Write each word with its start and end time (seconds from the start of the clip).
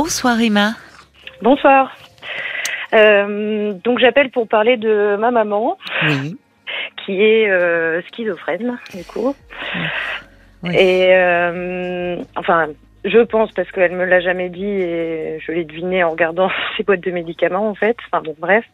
Bonsoir 0.00 0.40
Emma. 0.40 0.74
Bonsoir. 1.42 1.90
Euh, 2.94 3.72
donc 3.82 3.98
j'appelle 3.98 4.30
pour 4.30 4.46
parler 4.46 4.76
de 4.76 5.16
ma 5.16 5.32
maman. 5.32 5.76
Oui. 6.04 6.36
Qui 7.04 7.20
est 7.20 7.50
euh, 7.50 8.00
schizophrène, 8.02 8.78
du 8.94 9.02
coup. 9.02 9.34
Oui. 10.62 10.70
Et 10.72 11.08
euh, 11.16 12.16
enfin, 12.36 12.68
je 13.04 13.18
pense 13.24 13.50
parce 13.50 13.68
qu'elle 13.72 13.90
me 13.90 14.04
l'a 14.04 14.20
jamais 14.20 14.50
dit 14.50 14.62
et 14.62 15.40
je 15.44 15.50
l'ai 15.50 15.64
deviné 15.64 16.04
en 16.04 16.10
regardant 16.10 16.48
ses 16.76 16.84
boîtes 16.84 17.00
de 17.00 17.10
médicaments 17.10 17.68
en 17.68 17.74
fait. 17.74 17.96
Enfin 18.06 18.22
bon, 18.22 18.36
bref. 18.38 18.64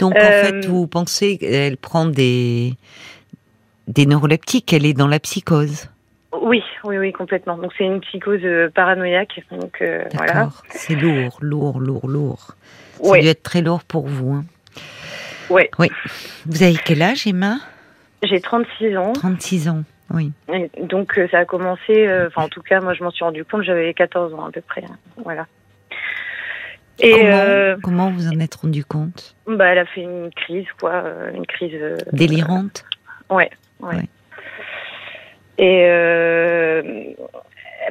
Donc 0.00 0.16
en 0.16 0.18
fait, 0.18 0.66
vous 0.66 0.88
pensez 0.88 1.38
qu'elle 1.38 1.76
prend 1.76 2.06
des 2.06 2.72
des 3.86 4.06
neuroleptiques, 4.06 4.72
elle 4.72 4.86
est 4.86 4.94
dans 4.94 5.06
la 5.06 5.20
psychose. 5.20 5.88
Oui, 6.40 6.62
oui, 6.84 6.98
oui, 6.98 7.12
complètement. 7.12 7.56
Donc 7.58 7.72
c'est 7.76 7.84
une 7.84 8.00
psychose 8.00 8.40
paranoïaque. 8.74 9.42
Donc 9.50 9.82
euh, 9.82 10.04
voilà. 10.14 10.50
C'est 10.70 10.94
lourd, 10.94 11.38
lourd, 11.40 11.80
lourd, 11.80 12.08
lourd. 12.08 12.56
Ça 13.02 13.10
ouais. 13.10 13.20
dû 13.20 13.28
être 13.28 13.42
très 13.42 13.60
lourd 13.60 13.84
pour 13.84 14.06
vous. 14.06 14.34
Hein. 14.34 14.44
Ouais. 15.50 15.70
Oui. 15.78 15.90
Vous 16.46 16.62
avez 16.62 16.76
quel 16.84 17.02
âge, 17.02 17.26
Emma? 17.26 17.56
J'ai 18.22 18.40
36 18.40 18.96
ans. 18.96 19.12
36 19.12 19.68
ans, 19.68 19.82
oui. 20.10 20.32
Et 20.52 20.70
donc 20.84 21.20
ça 21.30 21.40
a 21.40 21.44
commencé, 21.44 22.08
enfin 22.28 22.44
en 22.44 22.48
tout 22.48 22.62
cas, 22.62 22.80
moi 22.80 22.94
je 22.94 23.02
m'en 23.02 23.10
suis 23.10 23.24
rendu 23.24 23.44
compte, 23.44 23.64
j'avais 23.64 23.92
14 23.92 24.32
ans 24.34 24.46
à 24.46 24.50
peu 24.52 24.60
près. 24.60 24.84
Hein. 24.84 24.96
Voilà. 25.24 25.46
Et 27.00 27.12
comment, 27.12 27.32
euh, 27.32 27.76
comment, 27.82 28.10
vous 28.10 28.28
en 28.28 28.38
êtes 28.38 28.54
rendu 28.54 28.84
compte? 28.84 29.34
Bah, 29.46 29.66
elle 29.66 29.78
a 29.78 29.86
fait 29.86 30.02
une 30.02 30.30
crise, 30.30 30.66
quoi, 30.78 31.04
une 31.34 31.46
crise 31.46 31.74
euh, 31.74 31.96
délirante? 32.12 32.84
Euh, 33.30 33.34
ouais, 33.34 33.50
ouais, 33.80 33.96
ouais, 33.96 34.08
Et 35.58 35.86
euh, 35.86 36.82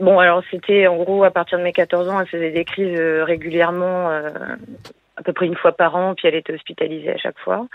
bon, 0.02 0.20
alors 0.20 0.44
c'était 0.50 0.88
en 0.88 0.98
gros 0.98 1.24
à 1.24 1.32
partir 1.32 1.58
de 1.58 1.64
mes 1.64 1.74
14 1.74 2.10
ans, 2.10 2.20
elle 2.20 2.28
faisait 2.28 2.52
des 2.52 2.66
crises 2.66 3.00
régulièrement, 3.00 4.10
à 4.10 5.24
peu 5.24 5.34
près 5.34 5.46
une 5.46 5.56
fois 5.56 5.72
par 5.72 5.96
an, 5.96 6.16
puis 6.16 6.28
elle 6.28 6.36
était 6.36 6.54
hospitalisée 6.54 7.12
à 7.12 7.18
chaque 7.18 7.40
fois. 7.40 7.68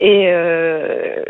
Et 0.00 0.28
euh, 0.32 1.22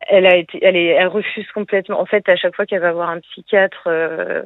elle 0.00 0.26
a 0.26 0.36
été, 0.36 0.58
elle 0.62 0.76
est, 0.76 0.86
elle 0.86 1.08
refuse 1.08 1.46
complètement. 1.52 2.00
En 2.00 2.06
fait, 2.06 2.28
à 2.28 2.36
chaque 2.36 2.54
fois 2.54 2.66
qu'elle 2.66 2.80
va 2.80 2.92
voir 2.92 3.10
un 3.10 3.18
psychiatre, 3.18 3.82
euh, 3.88 4.42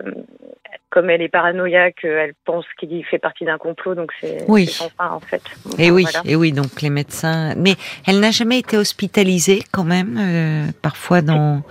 comme 0.88 1.10
elle 1.10 1.20
est 1.20 1.28
paranoïaque, 1.28 2.04
elle 2.04 2.32
pense 2.46 2.64
qu'il 2.78 3.04
fait 3.04 3.18
partie 3.18 3.44
d'un 3.44 3.58
complot, 3.58 3.94
donc 3.94 4.12
c'est 4.20 4.44
oui. 4.48 4.66
sans 4.66 4.88
fin 4.90 5.10
en 5.10 5.20
fait. 5.20 5.42
Et 5.78 5.90
oui, 5.90 6.04
voilà. 6.04 6.22
et 6.24 6.36
oui, 6.36 6.52
donc 6.52 6.80
les 6.80 6.88
médecins. 6.88 7.54
Mais 7.56 7.74
elle 8.06 8.20
n'a 8.20 8.30
jamais 8.30 8.60
été 8.60 8.78
hospitalisée 8.78 9.60
quand 9.72 9.84
même, 9.84 10.16
euh, 10.18 10.72
parfois 10.80 11.20
dans. 11.20 11.62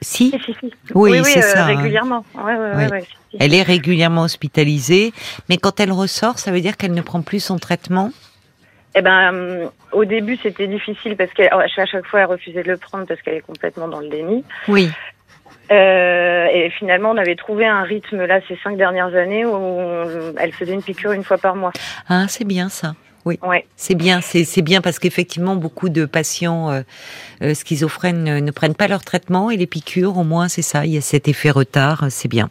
Si, 0.00 0.30
si, 0.30 0.40
si, 0.42 0.54
si. 0.58 0.72
Oui, 0.94 1.22
c'est 1.24 1.42
ça. 1.42 1.66
Régulièrement. 1.66 2.24
Ouais, 2.34 2.56
ouais, 2.56 2.70
oui. 2.76 2.84
ouais, 2.86 3.04
elle 3.38 3.52
est 3.52 3.62
régulièrement 3.62 4.22
hospitalisée, 4.22 5.12
mais 5.50 5.58
quand 5.58 5.78
elle 5.80 5.92
ressort, 5.92 6.38
ça 6.38 6.50
veut 6.50 6.62
dire 6.62 6.78
qu'elle 6.78 6.94
ne 6.94 7.02
prend 7.02 7.20
plus 7.20 7.40
son 7.40 7.58
traitement? 7.58 8.10
Eh 8.94 9.02
ben, 9.02 9.34
euh, 9.34 9.66
au 9.92 10.04
début, 10.04 10.36
c'était 10.42 10.68
difficile 10.68 11.16
parce 11.16 11.32
qu'à 11.32 11.66
chaque 11.68 12.06
fois, 12.06 12.20
elle 12.20 12.26
refusait 12.26 12.62
de 12.62 12.70
le 12.70 12.76
prendre 12.76 13.06
parce 13.06 13.20
qu'elle 13.22 13.34
est 13.34 13.40
complètement 13.40 13.88
dans 13.88 14.00
le 14.00 14.08
déni. 14.08 14.44
Oui. 14.68 14.90
Euh, 15.72 16.46
et 16.52 16.70
finalement, 16.70 17.10
on 17.10 17.16
avait 17.16 17.36
trouvé 17.36 17.66
un 17.66 17.82
rythme 17.82 18.24
là 18.24 18.40
ces 18.46 18.56
cinq 18.62 18.76
dernières 18.76 19.14
années 19.14 19.44
où 19.44 19.54
on, 19.54 20.34
elle 20.38 20.52
faisait 20.52 20.74
une 20.74 20.82
piqûre 20.82 21.12
une 21.12 21.24
fois 21.24 21.38
par 21.38 21.56
mois. 21.56 21.72
Ah, 22.08 22.26
c'est 22.28 22.44
bien 22.44 22.68
ça. 22.68 22.94
Oui, 23.24 23.38
ouais. 23.42 23.64
c'est 23.74 23.94
bien, 23.94 24.20
c'est 24.20 24.60
bien 24.60 24.82
parce 24.82 24.98
qu'effectivement 24.98 25.56
beaucoup 25.56 25.88
de 25.88 26.04
patients 26.04 26.70
euh, 26.70 26.82
euh, 27.42 27.54
schizophrènes 27.54 28.22
ne, 28.22 28.38
ne, 28.38 28.50
prennent 28.50 28.74
pas 28.74 28.86
leur 28.86 29.02
traitement 29.02 29.50
et 29.50 29.56
les 29.56 29.66
piqûres, 29.66 30.18
au 30.18 30.24
moins 30.24 30.48
c'est 30.48 30.60
ça, 30.60 30.84
il 30.84 30.92
y 30.92 30.98
a 30.98 31.00
cet 31.00 31.26
effet 31.26 31.48
retard, 31.48 32.04
c'est 32.10 32.28
bien. 32.28 32.50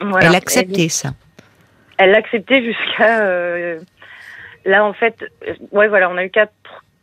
Voilà. 0.00 0.26
Elle 0.26 0.34
acceptait 0.34 0.84
elle, 0.84 0.90
ça. 0.90 1.10
Elle 1.98 2.10
l'acceptait 2.10 2.64
jusqu'à 2.64 3.22
là 4.68 4.84
en 4.84 4.92
fait, 4.92 5.24
ouais 5.72 5.88
voilà, 5.88 6.08
on 6.10 6.16
a 6.16 6.24
eu 6.24 6.30
quatre 6.30 6.52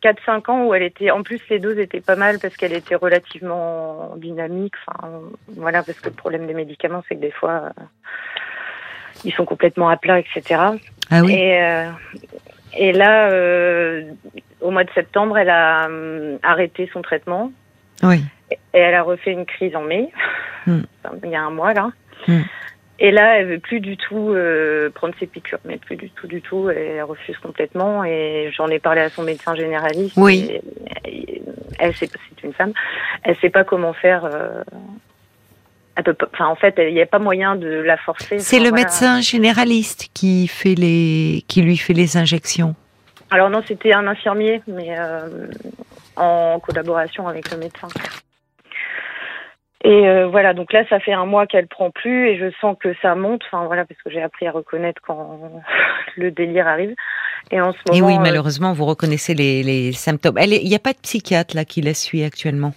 4-5 0.06 0.52
ans 0.52 0.66
où 0.66 0.74
elle 0.74 0.84
était, 0.84 1.10
en 1.10 1.24
plus 1.24 1.42
les 1.50 1.60
doses 1.60 1.80
étaient 1.80 2.02
pas 2.02 2.16
mal 2.16 2.38
parce 2.40 2.56
qu'elle 2.56 2.74
était 2.74 2.96
relativement 2.96 4.14
dynamique. 4.18 4.76
Enfin, 4.88 5.22
voilà, 5.48 5.82
parce 5.84 6.00
que 6.00 6.10
le 6.10 6.16
problème 6.16 6.46
des 6.46 6.54
médicaments, 6.54 7.04
c'est 7.08 7.16
que 7.16 7.22
des 7.22 7.32
fois, 7.32 7.72
euh, 7.80 7.84
ils 9.24 9.34
sont 9.34 9.46
complètement 9.46 9.90
à 9.90 9.98
plat, 9.98 10.20
etc. 10.20 10.62
Ah 11.10 11.22
oui. 11.22 11.34
Et, 11.34 11.62
euh, 11.62 11.90
et 12.78 12.92
là, 12.92 13.30
euh, 13.32 14.04
au 14.62 14.70
mois 14.70 14.84
de 14.84 14.92
septembre, 14.92 15.38
elle 15.38 15.50
a 15.50 15.88
euh, 15.90 16.38
arrêté 16.44 16.90
son 16.94 17.02
traitement. 17.02 17.52
Oui. 18.04 18.24
Et 18.52 18.80
elle 18.80 18.94
a 18.94 19.02
refait 19.02 19.32
une 19.32 19.46
crise 19.46 19.76
en 19.76 19.82
mai, 19.82 20.12
mm. 20.68 20.82
enfin, 21.04 21.16
il 21.24 21.30
y 21.32 21.36
a 21.36 21.42
un 21.42 21.50
mois 21.50 21.74
là. 21.74 21.90
Mm. 22.28 22.42
Et 22.98 23.12
là, 23.12 23.40
elle 23.40 23.48
veut 23.48 23.60
plus 23.60 23.82
du 23.82 23.98
tout 23.98 24.30
euh, 24.30 24.90
prendre 24.90 25.14
ses 25.20 25.28
piqûres, 25.28 25.60
mais 25.66 25.78
plus 25.78 25.98
du 25.98 26.10
tout, 26.12 26.28
du 26.28 26.42
tout. 26.42 26.70
Elle 26.70 27.04
refuse 27.04 27.38
complètement. 27.40 28.06
Et 28.06 28.52
j'en 28.56 28.68
ai 28.68 28.80
parlé 28.80 29.02
à 29.02 29.10
son 29.10 29.24
médecin 29.24 29.54
généraliste. 29.56 30.16
Oui. 30.16 30.62
Et, 31.04 31.42
elle 31.78 31.94
sait, 31.94 32.08
c'est 32.08 32.44
une 32.44 32.54
femme. 32.54 32.72
Elle 33.24 33.36
sait 33.38 33.50
pas 33.50 33.66
comment 33.66 33.94
faire. 33.94 34.24
Euh, 34.24 34.64
elle 35.98 36.04
peut 36.06 36.14
pas, 36.14 36.30
enfin, 36.34 36.48
en 36.48 36.56
fait, 36.56 36.76
il 36.78 36.94
n'y 36.94 37.02
a 37.02 37.06
pas 37.06 37.20
moyen 37.20 37.58
de 37.58 37.68
la 37.68 37.98
forcer. 37.98 38.40
C'est 38.40 38.60
le 38.60 38.70
voilà. 38.70 38.84
médecin 38.84 39.20
généraliste 39.20 40.10
qui 40.14 40.48
fait 40.48 40.76
les, 40.76 41.44
qui 41.48 41.62
lui 41.62 41.78
fait 41.78 41.94
les 41.94 42.16
injections. 42.16 42.76
Alors 43.30 43.50
non, 43.50 43.62
c'était 43.68 43.94
un 43.94 44.08
infirmier, 44.08 44.62
mais 44.68 44.96
euh, 44.98 45.48
en 46.16 46.60
collaboration 46.60 47.28
avec 47.28 47.52
le 47.52 47.58
médecin. 47.58 47.88
Et 49.86 50.10
euh, 50.10 50.26
voilà, 50.26 50.56
donc 50.56 50.74
là, 50.74 50.84
ça 50.90 51.00
fait 51.00 51.14
un 51.14 51.28
mois 51.28 51.46
qu'elle 51.46 51.68
prend 51.68 51.92
plus 51.92 52.28
et 52.30 52.38
je 52.40 52.50
sens 52.60 52.76
que 52.80 52.96
ça 53.04 53.14
monte. 53.14 53.44
Enfin 53.46 53.66
voilà, 53.68 53.86
parce 53.86 54.02
que 54.02 54.10
j'ai 54.10 54.22
appris 54.22 54.48
à 54.48 54.52
reconnaître 54.52 55.00
quand 55.06 55.40
le 56.18 56.32
délire 56.32 56.68
arrive. 56.68 56.96
Et 57.52 57.62
en 57.62 57.72
ce 57.72 57.78
moment. 57.88 57.94
Et 57.94 58.02
oui, 58.02 58.20
malheureusement, 58.20 58.74
vous 58.74 58.86
reconnaissez 58.86 59.36
les, 59.36 59.62
les 59.62 59.92
symptômes. 59.92 60.40
Il 60.42 60.68
n'y 60.68 60.76
a 60.76 60.80
pas 60.80 60.94
de 60.94 60.98
psychiatre 60.98 61.56
là 61.56 61.66
qui 61.66 61.82
la 61.82 61.94
suit 61.94 62.24
actuellement? 62.24 62.74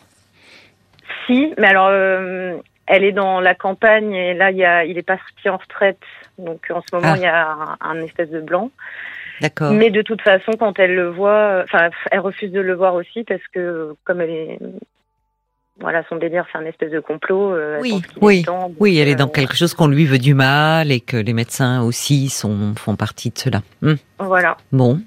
Si, 1.27 1.55
mais 1.57 1.69
alors 1.69 1.89
euh, 1.91 2.59
elle 2.87 3.05
est 3.05 3.13
dans 3.13 3.41
la 3.41 3.55
campagne 3.55 4.13
et 4.13 4.35
là, 4.35 4.51
il 4.51 4.59
y 4.59 4.65
a, 4.67 4.85
il 4.85 4.99
est 4.99 5.03
parti 5.03 5.49
en 5.49 5.57
retraite. 5.57 6.03
Donc 6.37 6.67
en 6.71 6.83
ce 6.83 6.95
moment, 6.95 7.15
Ah. 7.15 7.17
il 7.17 7.23
y 7.23 7.27
a 7.27 7.49
un, 7.49 7.77
un 7.81 8.03
espèce 8.03 8.29
de 8.29 8.41
blanc. 8.43 8.71
D'accord. 9.41 9.73
Mais 9.73 9.89
de 9.89 10.03
toute 10.03 10.21
façon, 10.21 10.53
quand 10.59 10.79
elle 10.79 10.95
le 10.95 11.09
voit, 11.09 11.63
enfin, 11.65 11.89
elle 12.11 12.21
refuse 12.21 12.53
de 12.53 12.61
le 12.61 12.75
voir 12.75 12.95
aussi 12.95 13.25
parce 13.25 13.47
que 13.55 13.95
comme 14.05 14.21
elle 14.21 14.31
est, 14.31 14.59
voilà, 15.81 16.03
son 16.09 16.17
délire, 16.17 16.45
c'est 16.51 16.59
un 16.59 16.65
espèce 16.65 16.91
de 16.91 17.01
complot. 17.01 17.53
euh, 17.55 17.79
Oui, 17.81 18.03
oui, 18.21 18.43
temps, 18.43 18.73
oui, 18.81 18.99
elle 18.99 19.09
est 19.09 19.15
dans 19.15 19.27
euh, 19.27 19.33
quelque 19.33 19.55
chose 19.57 19.75
qu'on 19.75 19.87
lui 19.87 20.07
veut 20.07 20.19
du 20.19 20.35
mal 20.35 20.91
et 20.91 21.01
que 21.01 21.17
les 21.17 21.33
médecins 21.33 21.83
aussi 21.83 22.29
sont, 22.29 22.75
font 22.77 22.97
partie 22.97 23.31
de 23.31 23.39
cela. 23.39 23.61
Hmm. 23.83 23.95
Voilà. 24.19 24.57
Bon. 24.73 25.01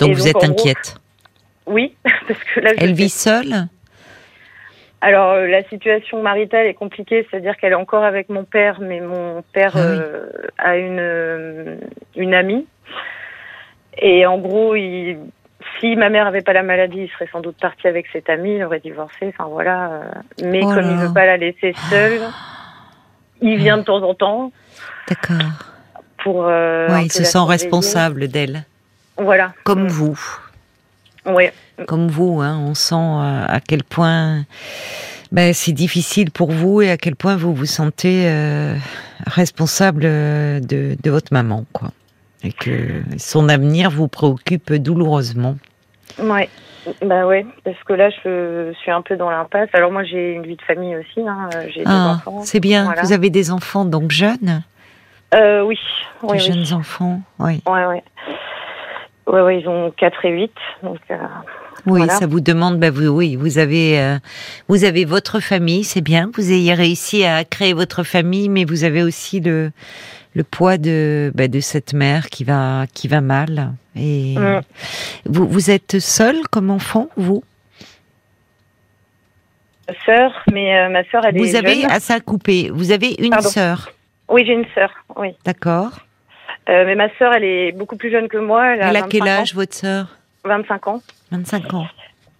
Donc 0.00 0.10
Et 0.10 0.12
vous 0.14 0.18
donc, 0.20 0.26
êtes 0.28 0.34
gros, 0.34 0.44
inquiète. 0.60 0.96
Oui, 1.66 1.94
parce 2.26 2.42
que 2.42 2.58
là, 2.60 2.72
Elle 2.76 2.92
vit 2.92 3.08
seule 3.08 3.68
Alors 5.00 5.30
euh, 5.30 5.46
la 5.46 5.62
situation 5.68 6.20
maritale 6.20 6.66
est 6.66 6.74
compliquée, 6.74 7.24
c'est-à-dire 7.30 7.56
qu'elle 7.56 7.70
est 7.70 7.76
encore 7.76 8.02
avec 8.02 8.28
mon 8.28 8.42
père, 8.42 8.80
mais 8.80 9.00
mon 9.00 9.42
père 9.52 9.72
Ah 9.76 9.86
oui. 9.92 10.00
a 10.58 10.76
une 10.76 11.78
une 12.16 12.34
amie. 12.34 12.66
Et 13.98 14.26
en 14.26 14.38
gros, 14.38 14.74
il, 14.74 15.18
si 15.80 15.96
ma 15.96 16.08
mère 16.08 16.26
avait 16.26 16.42
pas 16.42 16.52
la 16.52 16.62
maladie, 16.62 17.00
il 17.04 17.08
serait 17.10 17.28
sans 17.32 17.40
doute 17.40 17.56
parti 17.60 17.86
avec 17.86 18.06
cette 18.12 18.28
amie, 18.30 18.56
il 18.56 18.64
aurait 18.64 18.80
divorcé. 18.80 19.28
Enfin 19.36 19.48
voilà. 19.50 19.90
euh, 19.90 20.02
Mais 20.44 20.60
Oh 20.62 20.68
comme 20.74 20.84
il 20.90 20.96
là. 20.96 21.06
veut 21.06 21.12
pas 21.12 21.26
la 21.26 21.36
laisser 21.36 21.74
seule, 21.90 22.20
il 23.40 23.56
vient 23.58 23.78
de 23.78 23.82
temps 23.82 24.02
en 24.02 24.14
temps 24.14 24.52
D'accord. 25.08 25.36
pour. 26.22 26.44
Euh, 26.46 26.88
oui, 26.90 27.04
il 27.06 27.12
se 27.12 27.24
sent 27.24 27.38
responsable 27.46 28.28
d'elle. 28.28 28.64
Voilà. 29.16 29.52
Comme 29.64 29.84
Mm. 29.84 29.88
vous. 29.88 30.20
Ouais. 31.26 31.52
Comme 31.86 32.08
vous, 32.08 32.40
hein, 32.40 32.58
on 32.60 32.74
sent 32.74 32.94
euh, 32.94 33.44
à 33.46 33.60
quel 33.60 33.84
point 33.84 34.44
ben, 35.30 35.54
c'est 35.54 35.72
difficile 35.72 36.30
pour 36.30 36.50
vous 36.50 36.82
et 36.82 36.90
à 36.90 36.96
quel 36.96 37.16
point 37.16 37.36
vous 37.36 37.54
vous 37.54 37.66
sentez 37.66 38.24
euh, 38.28 38.74
responsable 39.26 40.02
de, 40.02 40.60
de 41.02 41.10
votre 41.10 41.32
maman, 41.32 41.64
quoi. 41.72 41.90
Et 42.44 42.52
que 42.52 43.02
son 43.18 43.48
avenir 43.48 43.90
vous 43.90 44.08
préoccupe 44.08 44.72
douloureusement. 44.74 45.56
Ouais. 46.18 46.48
Bah 47.00 47.26
ouais, 47.26 47.46
parce 47.64 47.76
que 47.86 47.92
là, 47.92 48.10
je 48.10 48.72
suis 48.82 48.90
un 48.90 49.02
peu 49.02 49.16
dans 49.16 49.30
l'impasse. 49.30 49.68
Alors 49.72 49.92
moi, 49.92 50.02
j'ai 50.02 50.32
une 50.32 50.42
vie 50.42 50.56
de 50.56 50.62
famille 50.62 50.96
aussi. 50.96 51.20
Hein. 51.26 51.48
J'ai 51.72 51.84
deux 51.84 51.90
Ah, 51.90 52.14
enfants. 52.16 52.40
c'est 52.42 52.58
bien. 52.58 52.84
Voilà. 52.86 53.02
Vous 53.02 53.12
avez 53.12 53.30
des 53.30 53.52
enfants 53.52 53.84
donc 53.84 54.10
jeunes, 54.10 54.64
Euh, 55.34 55.62
oui. 55.62 55.78
des 56.24 56.28
Oui, 56.28 56.38
jeunes 56.40 56.58
oui. 56.64 56.72
enfants, 56.72 57.20
oui. 57.38 57.62
Ouais, 57.66 57.86
ouais. 57.86 58.02
Ouais, 59.28 59.40
ouais, 59.42 59.60
ils 59.60 59.68
ont 59.68 59.92
4 59.96 60.24
et 60.24 60.30
8. 60.32 60.52
Donc, 60.82 60.98
euh, 61.12 61.14
Oui, 61.86 61.98
Voilà. 62.00 62.14
ça 62.14 62.26
vous 62.26 62.40
demande, 62.40 62.78
ben 62.80 62.92
vous, 62.92 63.06
oui, 63.06 63.36
vous 63.36 63.58
avez, 63.58 63.98
euh, 64.00 64.18
vous 64.68 64.82
avez 64.84 65.04
votre 65.04 65.38
famille, 65.40 65.84
c'est 65.84 66.00
bien. 66.00 66.30
Vous 66.34 66.50
ayez 66.50 66.74
réussi 66.74 67.24
à 67.24 67.44
créer 67.44 67.72
votre 67.74 68.02
famille, 68.02 68.48
mais 68.48 68.64
vous 68.64 68.82
avez 68.84 69.02
aussi 69.04 69.40
le, 69.40 69.70
le 70.34 70.44
poids 70.44 70.78
de, 70.78 71.30
ben, 71.34 71.50
de 71.50 71.60
cette 71.60 71.92
mère 71.92 72.28
qui 72.28 72.44
va, 72.44 72.86
qui 72.94 73.08
va 73.08 73.20
mal. 73.20 73.72
Et 73.96 74.34
vous, 75.26 75.46
vous 75.46 75.70
êtes 75.70 75.98
seul 75.98 76.36
comme 76.50 76.70
enfant, 76.70 77.08
vous? 77.16 77.42
Sœur, 80.06 80.32
mais 80.52 80.76
euh, 80.78 80.88
ma 80.88 81.04
sœur, 81.04 81.24
elle 81.26 81.36
Vous 81.36 81.54
est 81.54 81.58
avez, 81.58 81.82
jeune. 81.82 81.90
à 81.90 82.00
ça 82.00 82.20
coupé, 82.20 82.70
vous 82.72 82.92
avez 82.92 83.14
une 83.18 83.30
Pardon. 83.30 83.48
sœur. 83.48 83.90
Oui, 84.28 84.44
j'ai 84.46 84.52
une 84.54 84.64
sœur, 84.74 84.90
oui. 85.16 85.34
D'accord. 85.44 85.90
Euh, 86.68 86.84
mais 86.86 86.94
ma 86.94 87.08
sœur, 87.18 87.34
elle 87.34 87.44
est 87.44 87.72
beaucoup 87.72 87.96
plus 87.96 88.10
jeune 88.10 88.28
que 88.28 88.38
moi. 88.38 88.74
Elle 88.74 88.82
a, 88.82 88.88
Elle 88.90 88.96
a 88.96 89.02
quel 89.02 89.20
25 89.20 89.26
ans. 89.38 89.40
âge, 89.42 89.54
votre 89.54 89.74
sœur? 89.74 90.06
25 90.44 90.86
ans. 90.88 91.02
25 91.32 91.74
ans. 91.74 91.86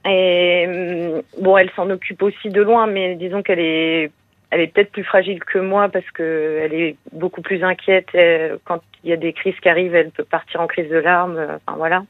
Et 0.08 0.64
hum, 1.16 1.22
bon, 1.42 1.58
elle 1.58 1.70
s'en 1.76 1.90
occupe 1.90 2.22
aussi 2.22 2.48
de 2.48 2.62
loin, 2.62 2.86
mais 2.86 3.16
disons 3.16 3.42
qu'elle 3.42 3.58
est, 3.60 4.10
elle 4.52 4.60
est 4.60 4.66
peut-être 4.66 4.92
plus 4.92 5.02
fragile 5.02 5.42
que 5.42 5.58
moi 5.58 5.88
parce 5.88 6.08
que 6.12 6.60
elle 6.62 6.74
est 6.74 6.96
beaucoup 7.12 7.40
plus 7.40 7.64
inquiète. 7.64 8.08
Euh, 8.14 8.58
Quand 8.64 8.80
il 9.02 9.10
y 9.10 9.12
a 9.12 9.16
des 9.16 9.32
crises 9.32 9.58
qui 9.62 9.68
arrivent, 9.68 9.94
elle 9.94 10.10
peut 10.10 10.24
partir 10.24 10.60
en 10.60 10.66
crise 10.66 10.88
de 10.90 10.98
larmes. 10.98 11.36
euh, 11.38 11.56
Enfin 11.66 11.76
voilà. 11.78 12.04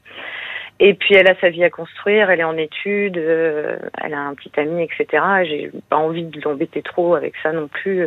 Et 0.79 0.93
puis 0.93 1.15
elle 1.15 1.29
a 1.29 1.35
sa 1.39 1.49
vie 1.49 1.63
à 1.63 1.69
construire. 1.69 2.29
Elle 2.29 2.41
est 2.41 2.43
en 2.43 2.57
études. 2.57 3.17
euh, 3.17 3.77
elle 4.03 4.13
a 4.13 4.19
un 4.19 4.33
petit 4.35 4.51
ami, 4.59 4.83
etc. 4.83 5.23
J'ai 5.47 5.71
pas 5.89 5.97
envie 5.97 6.23
de 6.25 6.41
l'embêter 6.41 6.81
trop 6.81 7.15
avec 7.15 7.33
ça 7.41 7.51
non 7.53 7.67
plus. 7.69 8.05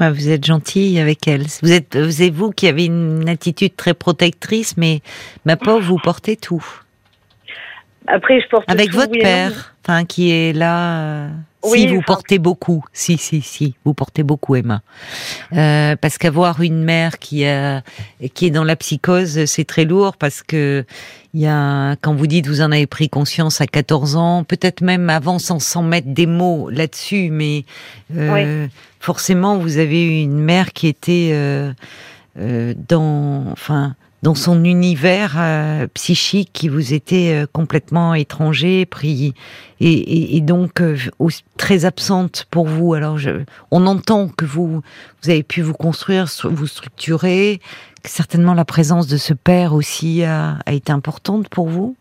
Bah, 0.00 0.10
vous 0.10 0.28
êtes 0.28 0.44
gentille 0.44 0.98
avec 1.00 1.26
elle. 1.28 1.44
Vous 1.62 1.72
êtes, 1.72 1.96
vous 1.96 2.22
êtes 2.22 2.32
vous 2.34 2.50
qui 2.50 2.66
avez 2.68 2.86
une 2.86 3.28
attitude 3.28 3.76
très 3.76 3.94
protectrice, 3.94 4.76
mais 4.76 5.00
ma 5.46 5.56
pauvre, 5.56 5.80
vous 5.80 5.98
portez 5.98 6.36
tout. 6.36 6.64
Après, 8.06 8.40
je 8.40 8.48
porte 8.48 8.70
Avec 8.70 8.90
tout, 8.90 8.96
votre 8.96 9.12
oui 9.12 9.20
père, 9.20 9.74
enfin, 9.86 10.04
qui 10.04 10.30
est 10.30 10.52
là. 10.52 11.00
euh, 11.00 11.28
Oui, 11.64 11.80
si 11.80 11.86
vous 11.88 11.96
enfin- 11.96 12.04
portez 12.06 12.38
beaucoup, 12.38 12.84
si 12.92 13.18
si 13.18 13.40
si, 13.42 13.74
vous 13.84 13.92
portez 13.94 14.22
beaucoup, 14.22 14.54
Emma. 14.54 14.82
Euh, 15.52 15.96
parce 15.96 16.16
qu'avoir 16.18 16.60
une 16.62 16.84
mère 16.84 17.18
qui 17.18 17.44
a, 17.46 17.82
qui 18.34 18.46
est 18.46 18.50
dans 18.50 18.62
la 18.64 18.76
psychose, 18.76 19.44
c'est 19.46 19.64
très 19.64 19.84
lourd 19.84 20.16
parce 20.16 20.42
que 20.42 20.84
il 21.34 21.40
y 21.40 21.46
a, 21.46 21.96
quand 22.00 22.14
vous 22.14 22.26
dites 22.28 22.46
vous 22.46 22.60
en 22.62 22.70
avez 22.72 22.86
pris 22.86 23.08
conscience 23.08 23.60
à 23.60 23.66
14 23.66 24.14
ans, 24.16 24.44
peut-être 24.44 24.80
même 24.80 25.10
avant 25.10 25.38
sans, 25.38 25.58
sans 25.58 25.82
mettre 25.82 26.08
des 26.08 26.26
mots 26.26 26.70
là-dessus, 26.70 27.30
mais 27.30 27.64
euh, 28.16 28.68
forcément 29.00 29.58
vous 29.58 29.78
avez 29.78 30.04
eu 30.04 30.22
une 30.22 30.38
mère 30.38 30.72
qui 30.72 30.86
était 30.86 31.30
euh, 31.32 31.72
euh, 32.38 32.74
dans, 32.88 33.44
enfin, 33.50 33.94
dans 34.22 34.34
son 34.34 34.64
univers 34.64 35.34
euh, 35.38 35.86
psychique 35.94 36.50
qui 36.52 36.68
vous 36.68 36.94
était 36.94 37.42
euh, 37.42 37.46
complètement 37.52 38.14
étranger, 38.14 38.86
pris 38.86 39.34
et, 39.80 39.92
et, 39.92 40.36
et 40.36 40.40
donc 40.40 40.80
euh, 40.80 40.96
très 41.56 41.84
absente 41.84 42.46
pour 42.50 42.66
vous. 42.66 42.94
Alors, 42.94 43.18
je, 43.18 43.30
on 43.70 43.86
entend 43.86 44.28
que 44.28 44.44
vous 44.44 44.80
vous 45.22 45.30
avez 45.30 45.42
pu 45.42 45.60
vous 45.62 45.74
construire, 45.74 46.24
stru- 46.24 46.48
vous 46.48 46.66
structurer. 46.66 47.60
Que 48.02 48.10
certainement, 48.10 48.54
la 48.54 48.64
présence 48.64 49.06
de 49.06 49.16
ce 49.16 49.34
père 49.34 49.74
aussi 49.74 50.22
a, 50.24 50.58
a 50.66 50.72
été 50.72 50.92
importante 50.92 51.48
pour 51.48 51.68
vous. 51.68 51.96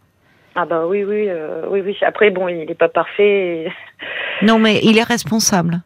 Ah 0.56 0.66
bah 0.66 0.86
oui, 0.88 1.04
oui, 1.04 1.28
oui, 1.70 1.82
oui. 1.86 1.98
Après, 2.02 2.30
bon, 2.32 2.48
il 2.48 2.66
n'est 2.66 2.76
pas 2.76 2.88
parfait, 2.90 3.66
et- 3.66 3.72
Non, 4.46 4.58
mais 4.58 4.80
il 4.84 4.98
est 4.98 5.04
responsable. 5.04 5.82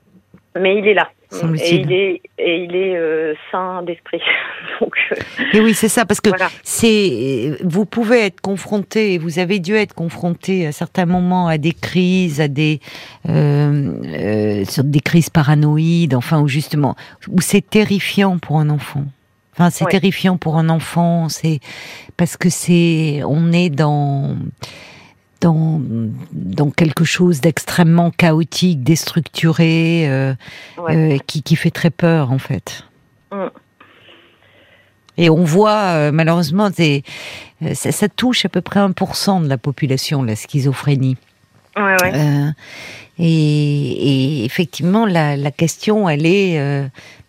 mais 0.60 0.78
il 0.78 0.88
est 0.88 0.94
là. 0.94 1.10
Semble-t-il. 1.32 1.74
Et 1.76 1.82
il 1.82 1.92
est, 1.94 2.22
et 2.40 2.64
il 2.64 2.76
est 2.76 2.98
euh, 2.98 3.34
sain 3.52 3.84
d'esprit. 3.84 4.20
Donc, 4.82 4.94
euh, 5.12 5.16
Et 5.54 5.60
oui, 5.60 5.74
c'est 5.76 5.88
ça, 5.88 6.06
parce 6.06 6.22
que 6.22 6.30
voilà. 6.30 6.50
c'est 6.64 7.52
vous 7.64 7.86
pouvez 7.86 8.22
être 8.26 8.42
confronté, 8.42 9.18
vous 9.20 9.38
avez 9.38 9.60
dû 9.60 9.76
être 9.76 9.94
confronté 9.94 10.66
à 10.66 10.72
certains 10.72 11.06
moments 11.06 11.48
à 11.48 11.58
des 11.60 11.74
crises, 11.74 12.42
à 12.42 12.48
des 12.48 12.80
euh, 13.28 13.94
euh, 14.06 14.66
sur 14.66 14.84
des 14.84 15.02
crises 15.02 15.30
paranoïdes, 15.30 16.16
enfin 16.16 16.40
où 16.42 16.48
justement 16.48 16.96
où 17.28 17.42
c'est 17.42 17.68
terrifiant 17.70 18.40
pour 18.40 18.58
un 18.60 18.70
enfant. 18.70 19.04
Enfin, 19.54 19.70
c'est 19.70 19.86
Ouais. 19.86 19.92
terrifiant 19.92 20.38
pour 20.38 20.58
un 20.58 20.70
enfant, 20.70 21.28
c'est 21.30 21.60
parce 22.18 22.38
que 22.38 22.50
c'est 22.50 23.22
on 23.28 23.52
est 23.52 23.70
dans 23.70 24.36
dans 25.42 25.82
dans 26.32 26.70
quelque 26.70 27.04
chose 27.04 27.42
d'extrêmement 27.42 28.12
chaotique, 28.12 28.84
déstructuré, 28.84 30.08
euh, 30.10 30.34
Ouais. 30.78 31.16
euh, 31.16 31.18
qui 31.26 31.44
qui 31.44 31.56
fait 31.56 31.72
très 31.72 31.90
peur 31.90 32.32
en 32.32 32.40
fait. 32.40 32.84
Mm. 33.32 33.46
Et 35.18 35.30
on 35.30 35.44
voit 35.44 35.80
euh, 35.96 36.12
malheureusement, 36.14 36.70
euh, 36.80 37.74
ça, 37.74 37.92
ça 37.92 38.08
touche 38.10 38.46
à 38.46 38.50
peu 38.50 38.62
près 38.62 38.80
1% 38.80 39.44
de 39.44 39.50
la 39.50 39.58
population, 39.58 40.24
la 40.24 40.36
schizophrénie. 40.36 41.18
Ouais, 41.76 41.96
ouais. 42.02 42.54
Et, 43.18 44.42
et 44.42 44.46
effectivement, 44.46 45.06
la, 45.06 45.36
la 45.36 45.52
question, 45.52 46.08
elle 46.08 46.26
est 46.26 46.58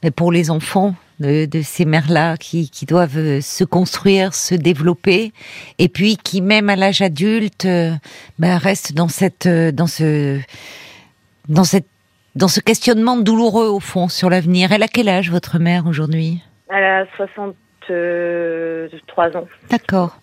mais 0.02 0.10
pour 0.10 0.30
les 0.32 0.50
enfants 0.50 0.94
de, 1.20 1.46
de 1.46 1.62
ces 1.62 1.84
mères-là 1.84 2.36
qui, 2.36 2.70
qui 2.70 2.86
doivent 2.86 3.40
se 3.40 3.64
construire, 3.64 4.34
se 4.34 4.54
développer, 4.54 5.32
et 5.78 5.88
puis 5.88 6.16
qui, 6.16 6.40
même 6.40 6.70
à 6.70 6.76
l'âge 6.76 7.02
adulte, 7.02 7.66
euh, 7.66 7.92
ben, 8.38 8.56
restent 8.56 8.94
dans 8.94 9.08
cette, 9.08 9.46
euh, 9.46 9.72
dans 9.72 9.86
ce, 9.86 10.40
dans 11.48 11.64
cette, 11.64 11.86
dans 12.34 12.48
ce 12.48 12.60
questionnement 12.60 13.16
douloureux 13.16 13.68
au 13.68 13.80
fond 13.80 14.08
sur 14.08 14.30
l'avenir. 14.30 14.72
Elle 14.72 14.82
a 14.82 14.88
quel 14.88 15.08
âge 15.08 15.30
votre 15.30 15.58
mère 15.58 15.86
aujourd'hui? 15.86 16.42
Elle 16.68 16.84
a 16.84 17.06
63 17.16 19.36
ans. 19.36 19.48
D'accord. 19.70 20.18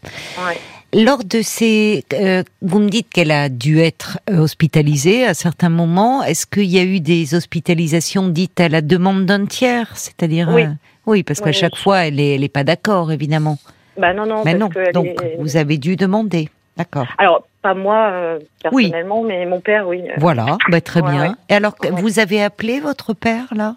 Ouais. 0.45 0.57
Lors 0.93 1.23
de 1.25 1.41
ces, 1.41 2.05
euh, 2.13 2.43
vous 2.61 2.79
me 2.79 2.87
dites 2.89 3.09
qu'elle 3.09 3.31
a 3.31 3.49
dû 3.49 3.79
être 3.79 4.19
euh, 4.29 4.37
hospitalisée 4.39 5.25
à 5.25 5.33
certains 5.33 5.69
moments. 5.69 6.23
Est-ce 6.23 6.45
qu'il 6.47 6.63
y 6.65 6.79
a 6.79 6.83
eu 6.83 7.01
des 7.01 7.35
hospitalisations 7.35 8.29
dites 8.29 8.59
à 8.61 8.69
la 8.69 8.81
demande 8.81 9.25
d'un 9.25 9.45
tiers, 9.45 9.89
c'est-à-dire 9.97 10.49
Oui. 10.53 10.63
euh, 10.63 10.67
oui, 11.05 11.23
parce 11.23 11.39
qu'à 11.41 11.47
Oui, 11.47 11.53
chaque 11.53 11.75
fois, 11.75 12.05
elle 12.07 12.19
est, 12.21 12.35
elle 12.35 12.43
est 12.43 12.47
pas 12.49 12.63
d'accord, 12.63 13.11
évidemment. 13.11 13.57
Bah 13.97 14.13
non, 14.13 14.25
non, 14.25 14.43
Mais 14.45 14.51
parce 14.57 14.59
non. 14.61 14.69
que 14.69 14.91
Donc, 14.93 15.07
est- 15.07 15.35
vous 15.39 15.57
avez 15.57 15.77
dû 15.77 15.97
demander. 15.97 16.49
D'accord. 16.77 17.07
Alors, 17.17 17.45
pas 17.61 17.73
moi, 17.73 18.09
euh, 18.13 18.39
personnellement, 18.63 19.23
mais 19.23 19.45
mon 19.45 19.59
père, 19.59 19.87
oui. 19.87 20.03
Voilà. 20.17 20.57
Bah, 20.69 20.79
très 20.79 21.01
Ouais, 21.01 21.11
bien. 21.11 21.21
ouais. 21.29 21.35
Et 21.49 21.53
alors, 21.55 21.75
Ouais. 21.83 21.89
vous 21.91 22.19
avez 22.19 22.41
appelé 22.41 22.79
votre 22.79 23.13
père 23.13 23.47
là? 23.53 23.75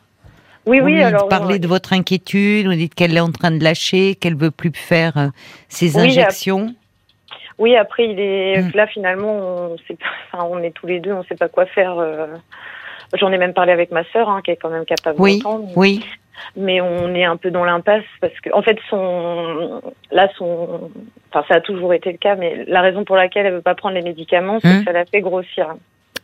Oui, 0.66 0.78
Vous 0.78 0.86
oui, 0.86 0.92
lui 0.96 1.02
alors. 1.02 1.26
parlez 1.28 1.54
ouais. 1.54 1.58
de 1.58 1.66
votre 1.66 1.92
inquiétude. 1.94 2.66
Vous 2.66 2.74
dites 2.74 2.94
qu'elle 2.94 3.16
est 3.16 3.20
en 3.20 3.32
train 3.32 3.50
de 3.50 3.64
lâcher, 3.64 4.14
qu'elle 4.14 4.36
veut 4.36 4.50
plus 4.50 4.70
faire 4.74 5.16
euh, 5.16 5.28
ses 5.70 5.96
injections. 5.98 6.74
Oui, 7.60 7.76
après, 7.76 8.08
il 8.08 8.18
est 8.18 8.62
Mm. 8.62 8.70
là 8.74 8.86
finalement, 8.88 9.32
on 9.32 9.76
sait 9.86 9.94
pas, 9.94 10.06
enfin, 10.32 10.48
on 10.50 10.60
est 10.62 10.72
tous 10.72 10.86
les 10.88 10.98
deux, 10.98 11.12
on 11.12 11.22
sait 11.24 11.36
pas 11.36 11.48
quoi 11.48 11.66
faire. 11.66 11.96
euh. 11.98 12.26
J'en 13.18 13.30
ai 13.32 13.38
même 13.38 13.52
parlé 13.54 13.72
avec 13.72 13.90
ma 13.92 14.02
sœur, 14.12 14.28
hein, 14.28 14.40
qui 14.44 14.50
est 14.52 14.56
quand 14.56 14.70
même 14.70 14.84
capable 14.84 15.20
Oui. 15.20 15.38
d'entendre. 15.38 15.68
Oui. 15.76 16.04
Mais 16.56 16.80
on 16.80 17.14
est 17.14 17.24
un 17.24 17.36
peu 17.36 17.50
dans 17.50 17.64
l'impasse 17.64 18.04
parce 18.20 18.32
que, 18.42 18.50
en 18.54 18.62
fait, 18.62 18.78
son, 18.88 19.82
là, 20.10 20.28
son, 20.38 20.90
enfin, 21.30 21.44
ça 21.48 21.56
a 21.56 21.60
toujours 21.60 21.92
été 21.92 22.12
le 22.12 22.18
cas, 22.18 22.34
mais 22.36 22.64
la 22.66 22.80
raison 22.80 23.04
pour 23.04 23.16
laquelle 23.16 23.44
elle 23.46 23.54
veut 23.54 23.60
pas 23.62 23.74
prendre 23.74 23.94
les 23.94 24.02
médicaments, 24.02 24.58
c'est 24.62 24.68
Mm. 24.72 24.78
que 24.78 24.84
ça 24.86 24.92
la 24.92 25.04
fait 25.04 25.20
grossir. 25.20 25.74